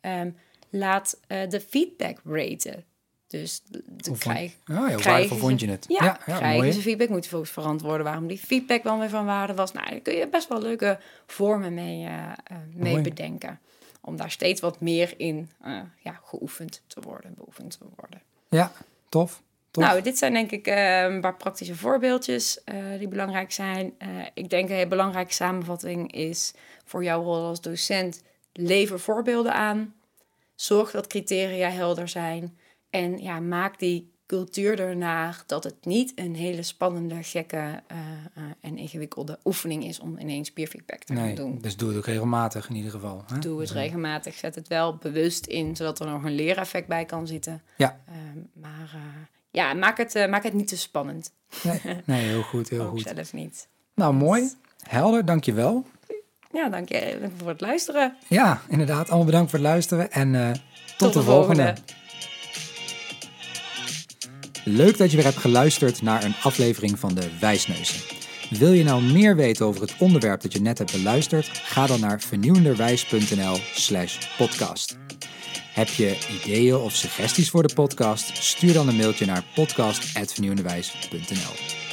Ehm, 0.00 0.30
laat 0.70 1.20
uh, 1.28 1.48
de 1.48 1.60
feedback 1.60 2.18
raten. 2.24 2.84
Dus 3.26 3.62
de 3.68 4.18
krijg, 4.18 4.52
oh 4.52 4.76
ja, 4.88 4.94
hoe 4.94 5.02
waardevol 5.02 5.36
vond 5.36 5.60
je 5.60 5.68
het? 5.68 5.84
Ja, 5.88 6.04
ja, 6.04 6.20
ja 6.26 6.36
krijgen 6.36 6.72
ze 6.72 6.80
feedback, 6.80 7.08
moet 7.08 7.24
je 7.24 7.30
volgens 7.30 7.50
verantwoorden 7.50 8.04
waarom 8.04 8.26
die 8.26 8.38
feedback 8.38 8.82
wel 8.82 8.98
weer 8.98 9.08
van 9.08 9.24
waarde 9.24 9.54
was. 9.54 9.72
Nou, 9.72 9.90
daar 9.90 10.00
kun 10.00 10.14
je 10.14 10.28
best 10.28 10.48
wel 10.48 10.60
leuke 10.60 10.98
vormen 11.26 11.74
mee, 11.74 12.04
uh, 12.04 12.32
mee 12.74 13.00
bedenken. 13.00 13.60
Om 14.00 14.16
daar 14.16 14.30
steeds 14.30 14.60
wat 14.60 14.80
meer 14.80 15.14
in 15.16 15.50
uh, 15.66 15.80
ja, 15.98 16.20
geoefend 16.24 16.82
te 16.86 17.00
worden, 17.00 17.34
beoefend 17.34 17.78
te 17.78 17.84
worden. 17.96 18.22
Ja, 18.48 18.72
tof. 19.08 19.42
Nou, 19.72 20.02
dit 20.02 20.18
zijn 20.18 20.32
denk 20.32 20.50
ik 20.50 20.66
een 20.66 21.20
paar 21.20 21.36
praktische 21.36 21.76
voorbeeldjes 21.76 22.60
die 22.98 23.08
belangrijk 23.08 23.52
zijn. 23.52 23.94
ik 24.34 24.50
denk 24.50 24.68
een 24.68 24.74
hele 24.74 24.86
belangrijke 24.86 25.32
samenvatting 25.32 26.12
is 26.12 26.52
voor 26.84 27.04
jouw 27.04 27.22
rol 27.22 27.44
als 27.44 27.60
docent: 27.60 28.22
lever 28.52 29.00
voorbeelden 29.00 29.52
aan. 29.52 29.94
Zorg 30.54 30.90
dat 30.90 31.06
criteria 31.06 31.70
helder 31.70 32.08
zijn. 32.08 32.58
En 32.96 33.18
ja, 33.18 33.40
maak 33.40 33.78
die 33.78 34.10
cultuur 34.26 34.80
ernaar 34.80 35.42
dat 35.46 35.64
het 35.64 35.74
niet 35.84 36.12
een 36.14 36.34
hele 36.34 36.62
spannende, 36.62 37.22
gekke 37.22 37.56
uh, 37.56 37.98
uh, 38.38 38.44
en 38.60 38.78
ingewikkelde 38.78 39.38
oefening 39.44 39.84
is 39.84 40.00
om 40.00 40.18
ineens 40.18 40.52
peerfeedback 40.52 41.02
te 41.04 41.14
gaan 41.14 41.34
doen. 41.34 41.58
Dus 41.60 41.76
doe 41.76 41.88
het 41.88 41.98
ook 41.98 42.06
regelmatig 42.06 42.68
in 42.68 42.74
ieder 42.74 42.90
geval. 42.90 43.24
Hè? 43.26 43.38
Doe 43.38 43.60
het 43.60 43.70
regelmatig. 43.70 44.34
Zet 44.34 44.54
het 44.54 44.68
wel 44.68 44.96
bewust 44.96 45.46
in, 45.46 45.76
zodat 45.76 46.00
er 46.00 46.06
nog 46.06 46.24
een 46.24 46.34
leereffect 46.34 46.86
bij 46.86 47.04
kan 47.04 47.26
zitten. 47.26 47.62
Ja. 47.76 48.00
Uh, 48.08 48.14
maar 48.52 48.96
ja, 49.50 49.74
maak 49.74 49.96
het, 49.96 50.26
maak 50.30 50.42
het 50.42 50.52
niet 50.52 50.68
te 50.68 50.76
spannend. 50.76 51.32
Nee, 51.62 51.80
nee 52.04 52.24
heel 52.28 52.42
goed, 52.42 52.68
heel 52.68 52.82
ook 52.86 52.88
goed. 52.88 53.12
zelf 53.14 53.32
niet. 53.32 53.68
Nou, 53.94 54.14
mooi. 54.14 54.50
Helder, 54.82 55.24
dankjewel. 55.24 55.84
Ja, 56.52 56.68
dank 56.68 56.88
je 56.88 57.28
voor 57.36 57.48
het 57.48 57.60
luisteren. 57.60 58.16
Ja, 58.28 58.60
inderdaad. 58.68 59.08
Allemaal 59.08 59.26
bedankt 59.26 59.50
voor 59.50 59.58
het 59.58 59.68
luisteren 59.68 60.12
en 60.12 60.32
tot, 60.96 61.12
de, 61.12 61.22
volgende. 61.22 61.62
volgende. 61.62 62.04
Leuk 64.68 64.98
dat 64.98 65.10
je 65.10 65.16
weer 65.16 65.24
hebt 65.24 65.36
geluisterd 65.36 66.02
naar 66.02 66.24
een 66.24 66.34
aflevering 66.42 66.98
van 66.98 67.14
de 67.14 67.28
Wijsneuzen. 67.40 68.00
Wil 68.50 68.72
je 68.72 68.84
nou 68.84 69.02
meer 69.02 69.36
weten 69.36 69.66
over 69.66 69.80
het 69.80 69.94
onderwerp 69.98 70.40
dat 70.40 70.52
je 70.52 70.60
net 70.60 70.78
hebt 70.78 70.92
beluisterd? 70.92 71.46
Ga 71.46 71.86
dan 71.86 72.00
naar 72.00 72.20
vernieuwenderwijs.nl/slash 72.20 74.18
podcast. 74.36 74.98
Heb 75.72 75.88
je 75.88 76.18
ideeën 76.42 76.76
of 76.76 76.94
suggesties 76.94 77.50
voor 77.50 77.66
de 77.66 77.74
podcast? 77.74 78.44
Stuur 78.44 78.72
dan 78.72 78.88
een 78.88 78.96
mailtje 78.96 79.26
naar 79.26 79.44
podcast.vernieuwenderwijs.nl. 79.54 81.85